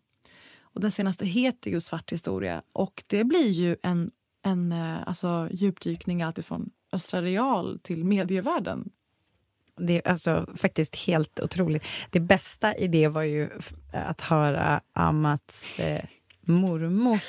Och 0.61 0.81
Den 0.81 0.91
senaste 0.91 1.25
heter 1.25 1.71
ju 1.71 1.81
Svart 1.81 2.11
historia 2.11 2.61
och 2.73 3.03
det 3.07 3.23
blir 3.23 3.49
ju 3.49 3.75
en, 3.83 4.11
en 4.41 4.71
eh, 4.71 5.07
alltså, 5.07 5.49
djupdykning 5.51 6.21
alltifrån 6.21 6.69
Östra 6.91 7.21
Real 7.21 7.79
till 7.83 8.05
medievärlden. 8.05 8.89
Det 9.77 9.93
är 10.05 10.11
alltså 10.11 10.47
faktiskt 10.57 10.95
helt 10.95 11.39
otroligt. 11.39 11.85
Det 12.09 12.19
bästa 12.19 12.75
i 12.75 12.87
det 12.87 13.07
var 13.07 13.23
ju 13.23 13.49
att 13.91 14.21
höra 14.21 14.81
Amats 14.93 15.79
eh, 15.79 16.03
mormors 16.41 17.21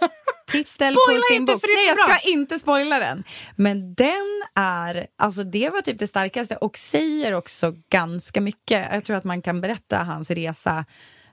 titel 0.46 0.94
Spoila 0.94 1.20
på 1.20 1.26
sin 1.28 1.36
inte, 1.36 1.52
bok. 1.52 1.62
Nej, 1.62 1.86
jag 1.86 1.98
ska 1.98 2.30
inte 2.30 2.58
spoila 2.58 2.98
den. 2.98 3.24
Men 3.56 3.94
den 3.94 4.42
är, 4.54 5.06
alltså 5.18 5.42
det 5.44 5.70
var 5.70 5.80
typ 5.80 5.98
det 5.98 6.06
starkaste 6.06 6.56
och 6.56 6.78
säger 6.78 7.32
också 7.32 7.74
ganska 7.90 8.40
mycket. 8.40 8.88
Jag 8.92 9.04
tror 9.04 9.16
att 9.16 9.24
man 9.24 9.42
kan 9.42 9.60
berätta 9.60 9.98
hans 9.98 10.30
resa 10.30 10.84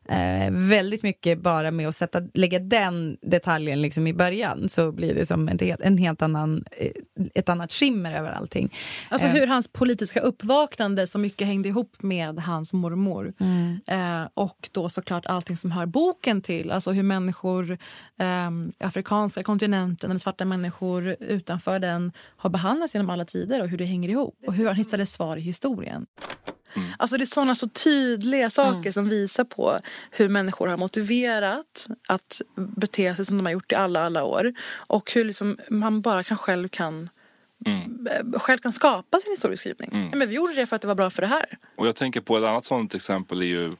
eh, 0.09 0.51
väldigt 0.51 1.03
mycket 1.03 1.39
bara 1.39 1.71
med 1.71 1.87
att 1.87 1.95
sätta, 1.95 2.21
lägga 2.33 2.59
den 2.59 3.17
detaljen 3.21 3.81
liksom 3.81 4.07
i 4.07 4.13
början 4.13 4.69
så 4.69 4.91
blir 4.91 5.15
det 5.15 5.25
som 5.25 5.47
helt, 5.47 5.81
en 5.81 5.97
helt 5.97 6.21
annan, 6.21 6.63
eh, 6.71 6.91
ett 7.33 7.49
annat 7.49 7.71
skimmer 7.71 8.13
över 8.13 8.31
allting. 8.31 8.73
Alltså 9.09 9.27
Eh. 9.27 9.33
hur 9.33 9.47
hans 9.47 9.67
politiska 9.67 10.19
uppvaknande 10.19 11.07
så 11.07 11.17
mycket 11.19 11.47
hängde 11.47 11.69
ihop 11.69 11.95
med 12.01 12.39
hans 12.39 12.73
mormor. 12.73 13.33
Mm. 13.39 13.79
Eh, 13.87 14.27
och 14.33 14.69
då 14.71 14.89
såklart 14.89 15.25
allting 15.25 15.57
som 15.57 15.71
hör 15.71 15.85
boken 15.85 16.41
till. 16.41 16.71
Alltså 16.71 16.91
hur 16.91 17.03
människor, 17.03 17.71
eh, 18.19 18.49
afrikanska 18.79 19.43
kontinenten 19.43 20.09
eller 20.09 20.19
svarta 20.19 20.45
människor 20.45 21.15
utanför 21.19 21.79
den 21.79 22.11
har 22.37 22.49
behandlats 22.49 22.93
genom 22.95 23.09
alla 23.09 23.25
tider 23.25 23.61
och 23.61 23.67
hur 23.67 23.77
det 23.77 23.85
hänger 23.85 24.09
ihop. 24.09 24.35
Och 24.47 24.53
hur 24.53 24.67
han 24.67 24.75
hittade 24.75 25.05
svar 25.05 25.37
i 25.37 25.41
historien. 25.41 26.05
Alltså 26.99 27.17
det 27.17 27.23
är 27.23 27.25
sådana 27.25 27.55
så 27.55 27.67
tydliga 27.67 28.49
saker 28.49 28.91
som 28.91 29.09
visar 29.09 29.43
på 29.43 29.79
hur 30.11 30.29
människor 30.29 30.67
har 30.67 30.77
motiverat 30.77 31.87
att 32.07 32.41
bete 32.55 33.15
sig 33.15 33.25
som 33.25 33.37
de 33.37 33.45
har 33.45 33.53
gjort 33.53 33.71
i 33.71 33.75
alla, 33.75 34.05
alla 34.05 34.23
år. 34.23 34.53
Och 34.71 35.11
hur 35.13 35.25
liksom 35.25 35.57
man 35.69 36.01
bara 36.01 36.23
kan 36.23 36.37
själv 36.37 36.67
kan 36.69 37.09
eh, 37.65 38.39
själv 38.39 38.57
kan 38.57 38.73
skapa 38.73 39.19
sin 39.19 39.31
historieskrivning. 39.31 40.09
Ja, 40.11 40.17
men 40.17 40.29
vi 40.29 40.35
gjorde 40.35 40.53
det 40.53 40.65
för 40.65 40.75
att 40.75 40.81
det 40.81 40.87
var 40.87 40.95
bra 40.95 41.09
för 41.09 41.21
det 41.21 41.27
här. 41.27 41.57
Och 41.75 41.87
jag 41.87 41.95
tänker 41.95 42.21
på 42.21 42.37
ett 42.37 42.43
annat 42.43 42.65
sådant 42.65 42.95
exempel 42.95 43.41
är 43.41 43.45
ju 43.45 43.75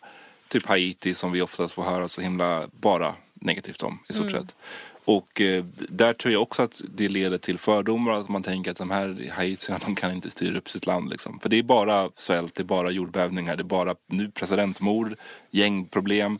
typ 0.48 0.66
Haiti 0.66 1.14
som 1.14 1.32
vi 1.32 1.42
oftast 1.42 1.74
får 1.74 1.84
höra 1.84 2.08
så 2.08 2.22
himla 2.22 2.68
bara 2.72 3.16
negativt 3.34 3.84
om 3.84 4.00
i 4.10 4.14
stort 4.14 4.32
sett. 4.32 4.56
Och 5.06 5.42
eh, 5.42 5.66
där 5.90 6.14
tror 6.14 6.34
jag 6.34 6.42
också 6.42 6.62
att 6.62 6.82
det 6.96 7.10
leder 7.10 7.38
till 7.38 7.58
fördomar 7.58 8.12
att 8.14 8.30
man 8.30 8.44
tänker 8.44 8.72
att 8.72 8.78
de 8.78 8.92
här 8.92 9.32
haitierna 9.32 9.80
de 9.86 9.96
kan 9.96 10.12
inte 10.12 10.30
styra 10.30 10.58
upp 10.58 10.70
sitt 10.70 10.86
land 10.86 11.10
liksom. 11.10 11.40
För 11.40 11.50
det 11.50 11.60
är 11.60 11.64
bara 11.64 12.10
svält, 12.18 12.56
det 12.56 12.62
är 12.62 12.66
bara 12.66 12.92
jordbävningar, 12.92 13.56
det 13.56 13.62
är 13.62 13.66
bara 13.66 13.96
nu 14.08 14.32
presidentmord, 14.32 15.16
gängproblem. 15.52 16.40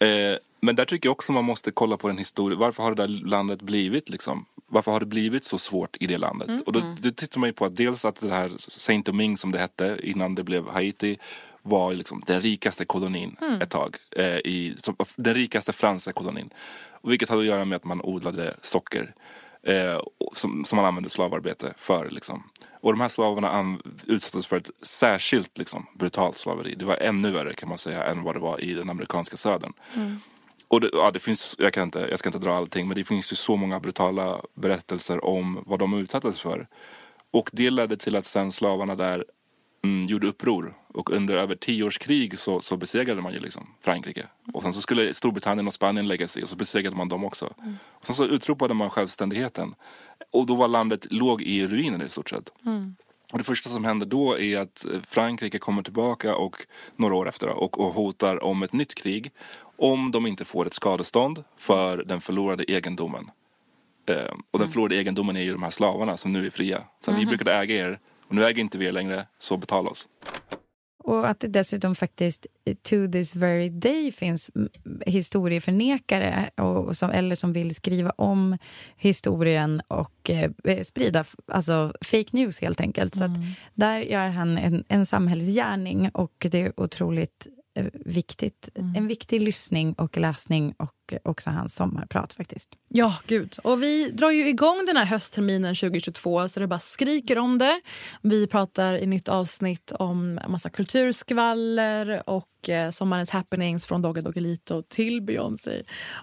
Eh, 0.00 0.36
Men 0.62 0.74
där 0.74 0.84
tycker 0.84 1.06
jag 1.06 1.12
också 1.12 1.32
man 1.32 1.44
måste 1.44 1.70
kolla 1.70 1.96
på 1.96 2.08
den 2.08 2.18
historia. 2.18 2.58
Varför 2.58 2.82
har 2.82 2.94
det 2.94 3.02
där 3.06 3.26
landet 3.26 3.62
blivit 3.62 4.08
liksom? 4.08 4.44
Varför 4.66 4.92
har 4.92 5.00
det 5.00 5.06
blivit 5.06 5.44
så 5.44 5.58
svårt 5.58 5.96
i 6.00 6.06
det 6.06 6.18
landet? 6.18 6.48
Mm. 6.48 6.62
Och 6.66 6.72
då, 6.72 6.80
då 7.00 7.10
tittar 7.10 7.40
man 7.40 7.48
ju 7.48 7.52
på 7.52 7.64
att 7.64 7.76
dels 7.76 8.04
att 8.04 8.20
det 8.20 8.34
här 8.34 8.50
Saint 8.58 9.06
Domingue 9.06 9.36
som 9.36 9.52
det 9.52 9.58
hette 9.58 9.98
innan 10.02 10.34
det 10.34 10.44
blev 10.44 10.68
Haiti 10.68 11.18
var 11.62 11.94
liksom 11.94 12.22
den 12.26 12.40
rikaste 12.40 12.84
kolonin 12.84 13.36
Mm. 13.40 13.60
ett 13.60 13.70
tag. 13.70 13.96
Eh, 14.16 14.24
i, 14.26 14.74
som, 14.78 14.96
den 15.16 15.34
rikaste 15.34 15.72
franska 15.72 16.12
kolonin. 16.12 16.50
Och 17.02 17.12
vilket 17.12 17.28
hade 17.28 17.40
att 17.40 17.46
göra 17.46 17.64
med 17.64 17.76
att 17.76 17.84
man 17.84 18.00
odlade 18.02 18.56
socker. 18.62 19.14
Eh, 19.62 20.00
som, 20.34 20.64
som 20.64 20.76
man 20.76 20.84
använde 20.84 21.10
slavarbete 21.10 21.74
för. 21.76 22.10
Liksom. 22.10 22.42
Och 22.80 22.92
de 22.92 23.00
här 23.00 23.08
slavarna 23.08 23.78
utsattes 24.06 24.46
för 24.46 24.56
ett 24.56 24.70
särskilt 24.82 25.58
liksom, 25.58 25.86
brutalt 25.98 26.36
slaveri. 26.36 26.74
Det 26.74 26.84
var 26.84 26.96
ännu 26.96 27.30
värre 27.30 27.54
kan 27.54 27.68
man 27.68 27.78
säga 27.78 28.04
än 28.04 28.22
vad 28.22 28.34
det 28.34 28.40
var 28.40 28.64
i 28.64 28.74
den 28.74 28.90
amerikanska 28.90 29.36
södern. 29.36 29.72
Och 30.68 30.80
det, 30.80 30.90
ja, 30.92 31.10
det 31.10 31.18
finns, 31.18 31.56
jag, 31.58 31.72
kan 31.72 31.82
inte, 31.82 31.98
jag 31.98 32.18
ska 32.18 32.28
inte 32.28 32.38
dra 32.38 32.56
allting 32.56 32.88
men 32.88 32.96
det 32.96 33.04
finns 33.04 33.32
ju 33.32 33.36
så 33.36 33.56
många 33.56 33.80
brutala 33.80 34.40
berättelser 34.54 35.24
om 35.24 35.62
vad 35.66 35.78
de 35.78 35.94
utsattes 35.94 36.40
för. 36.40 36.68
Och 37.30 37.50
det 37.52 37.70
ledde 37.70 37.96
till 37.96 38.16
att 38.16 38.24
sen 38.24 38.52
slavarna 38.52 38.94
där 38.94 39.24
mm, 39.84 40.06
gjorde 40.06 40.26
uppror. 40.26 40.74
Och 40.94 41.10
under 41.10 41.36
över 41.36 41.54
tio 41.54 41.84
års 41.84 41.98
krig 41.98 42.38
så, 42.38 42.60
så 42.60 42.76
besegrade 42.76 43.22
man 43.22 43.32
ju 43.32 43.40
liksom 43.40 43.66
Frankrike. 43.80 44.26
Och 44.52 44.62
sen 44.62 44.72
så 44.72 44.80
skulle 44.80 45.14
Storbritannien 45.14 45.66
och 45.66 45.74
Spanien 45.74 46.08
lägga 46.08 46.28
sig 46.28 46.42
och 46.42 46.48
så 46.48 46.56
besegrade 46.56 46.96
man 46.96 47.08
dem 47.08 47.24
också. 47.24 47.54
Och 47.88 48.06
sen 48.06 48.14
så 48.14 48.24
utropade 48.24 48.74
man 48.74 48.90
självständigheten. 48.90 49.74
Och 50.32 50.46
då 50.46 50.54
var 50.54 50.68
landet 50.68 51.06
låg 51.10 51.42
i 51.42 51.66
ruiner 51.66 52.04
i 52.04 52.08
stort 52.08 52.30
sett. 52.30 52.52
Och 53.32 53.38
det 53.38 53.44
första 53.44 53.68
som 53.68 53.84
händer 53.84 54.06
då 54.06 54.38
är 54.38 54.58
att 54.58 54.84
eh, 54.84 55.00
Frankrike 55.08 55.58
kommer 55.58 55.82
tillbaka 55.82 56.36
och 56.36 56.66
några 56.96 57.14
år 57.14 57.28
efter 57.28 57.48
och, 57.48 57.80
och 57.80 57.94
hotar 57.94 58.44
om 58.44 58.62
ett 58.62 58.72
nytt 58.72 58.94
krig 58.94 59.32
om 59.76 60.10
de 60.10 60.26
inte 60.26 60.44
får 60.44 60.66
ett 60.66 60.74
skadestånd 60.74 61.44
för 61.56 62.04
den 62.06 62.20
förlorade 62.20 62.64
egendomen. 62.64 63.30
Eh, 64.06 64.34
och 64.50 64.58
den 64.58 64.68
förlorade 64.68 64.96
egendomen 64.96 65.36
är 65.36 65.42
ju 65.42 65.52
de 65.52 65.62
här 65.62 65.70
slavarna 65.70 66.16
som 66.16 66.32
nu 66.32 66.46
är 66.46 66.50
fria. 66.50 66.82
Så 67.04 67.12
vi 67.12 67.26
brukade 67.26 67.54
äga 67.54 67.74
er 67.74 67.98
och 68.30 68.36
nu 68.36 68.44
äger 68.44 68.60
inte 68.60 68.78
vi 68.78 68.86
er 68.86 68.92
längre, 68.92 69.26
så 69.38 69.56
betala 69.56 69.90
oss. 69.90 70.08
Och 71.04 71.28
att 71.28 71.40
det 71.40 71.48
dessutom 71.48 71.94
faktiskt 71.94 72.46
to 72.82 72.96
this 73.12 73.34
very 73.36 73.68
day 73.68 74.12
finns 74.12 74.50
mm, 74.54 74.68
historieförnekare 75.06 76.50
och 76.56 76.96
som, 76.96 77.10
eller 77.10 77.34
som 77.34 77.52
vill 77.52 77.74
skriva 77.74 78.10
om 78.10 78.58
historien 78.96 79.82
och 79.88 80.30
eh, 80.30 80.82
sprida 80.82 81.20
f- 81.20 81.34
alltså 81.52 81.92
fake 82.04 82.28
news 82.32 82.60
helt 82.60 82.80
enkelt. 82.80 83.14
Så 83.16 83.24
att 83.24 83.30
där 83.74 83.98
gör 84.00 84.28
han 84.28 84.58
en, 84.58 84.84
en 84.88 85.06
samhällsgärning 85.06 86.08
och 86.14 86.46
det 86.50 86.60
är 86.60 86.80
otroligt 86.80 87.46
eh, 87.74 87.86
viktigt. 87.92 88.68
En 88.74 89.06
viktig 89.06 89.42
lyssning 89.42 89.92
och 89.92 90.16
läsning 90.16 90.74
och 90.78 91.14
också 91.22 91.50
hans 91.50 91.74
sommarprat 91.74 92.32
faktiskt. 92.32 92.70
Ja, 92.88 93.16
gud. 93.26 93.56
Och 93.64 93.82
vi 93.82 94.10
drar 94.10 94.30
ju 94.30 94.48
igång 94.48 94.84
den 94.86 94.96
här 94.96 95.04
höstterminen 95.04 95.74
2022 95.74 96.48
så 96.48 96.60
det 96.60 96.66
bara 96.66 96.80
skriker 96.80 97.38
om 97.38 97.58
det. 97.58 97.80
Vi 98.22 98.46
pratar 98.46 98.94
i 98.94 99.06
nytt 99.06 99.28
avsnitt 99.28 99.92
om 99.92 100.40
massa 100.48 100.70
kulturskvaller 100.70 102.22
och 102.30 102.68
eh, 102.68 102.90
sommarens 102.90 103.30
happenings 103.30 103.86
från 103.86 104.02
Dogge 104.02 104.20
Doggelito 104.20 104.82
till 104.82 105.22
Beyoncé. 105.22 105.82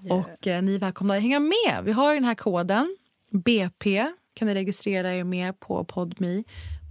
Och 0.09 0.47
eh, 0.47 0.61
ni 0.61 0.75
är 0.75 0.79
välkomna 0.79 1.15
att 1.15 1.21
hänga 1.21 1.39
med. 1.39 1.81
Vi 1.83 1.91
har 1.91 2.13
ju 2.13 2.19
den 2.19 2.25
här 2.25 2.35
koden, 2.35 2.97
BP, 3.31 4.11
kan 4.33 4.47
ni 4.47 4.53
registrera 4.53 5.13
er 5.13 5.23
med 5.23 5.59
på 5.59 5.85
Podme 5.85 6.43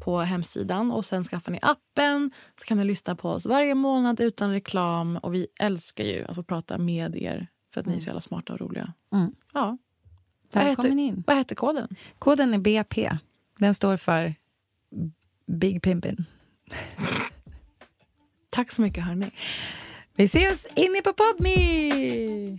på 0.04 0.18
hemsidan 0.18 0.90
och 0.90 1.04
sen 1.04 1.24
skaffar 1.24 1.52
ni 1.52 1.59
appen 1.62 2.30
så 2.61 2.64
kan 2.66 2.78
ni 2.78 2.85
lyssna 2.85 3.16
på 3.16 3.30
oss 3.30 3.46
varje 3.46 3.74
månad 3.74 4.20
utan 4.20 4.50
reklam 4.50 5.16
och 5.16 5.35
vi 5.35 5.46
älskar 5.61 6.04
ju 6.04 6.24
att 6.24 6.35
få 6.35 6.42
prata 6.42 6.78
med 6.78 7.16
er 7.16 7.48
för 7.74 7.80
att 7.80 7.87
ni 7.87 7.96
är 7.96 8.00
så 8.00 8.06
jävla 8.06 8.20
smarta 8.20 8.52
och 8.52 8.61
roliga. 8.61 8.92
Mm. 9.12 9.35
Ja. 9.54 9.78
Vad 10.52 10.64
heter, 10.64 10.98
in. 10.98 11.24
Vad 11.26 11.37
heter 11.37 11.54
koden? 11.54 11.96
Koden 12.18 12.54
är 12.54 12.59
BP. 12.59 13.11
Den 13.59 13.74
står 13.74 13.96
för 13.96 14.35
Big 15.46 15.82
Pimpin. 15.82 16.24
Tack 18.50 18.72
så 18.72 18.82
mycket 18.82 19.04
hörni. 19.04 19.30
Vi 20.14 20.24
ses 20.24 20.66
inne 20.74 21.00
på 21.02 21.12
Podme! 21.12 22.59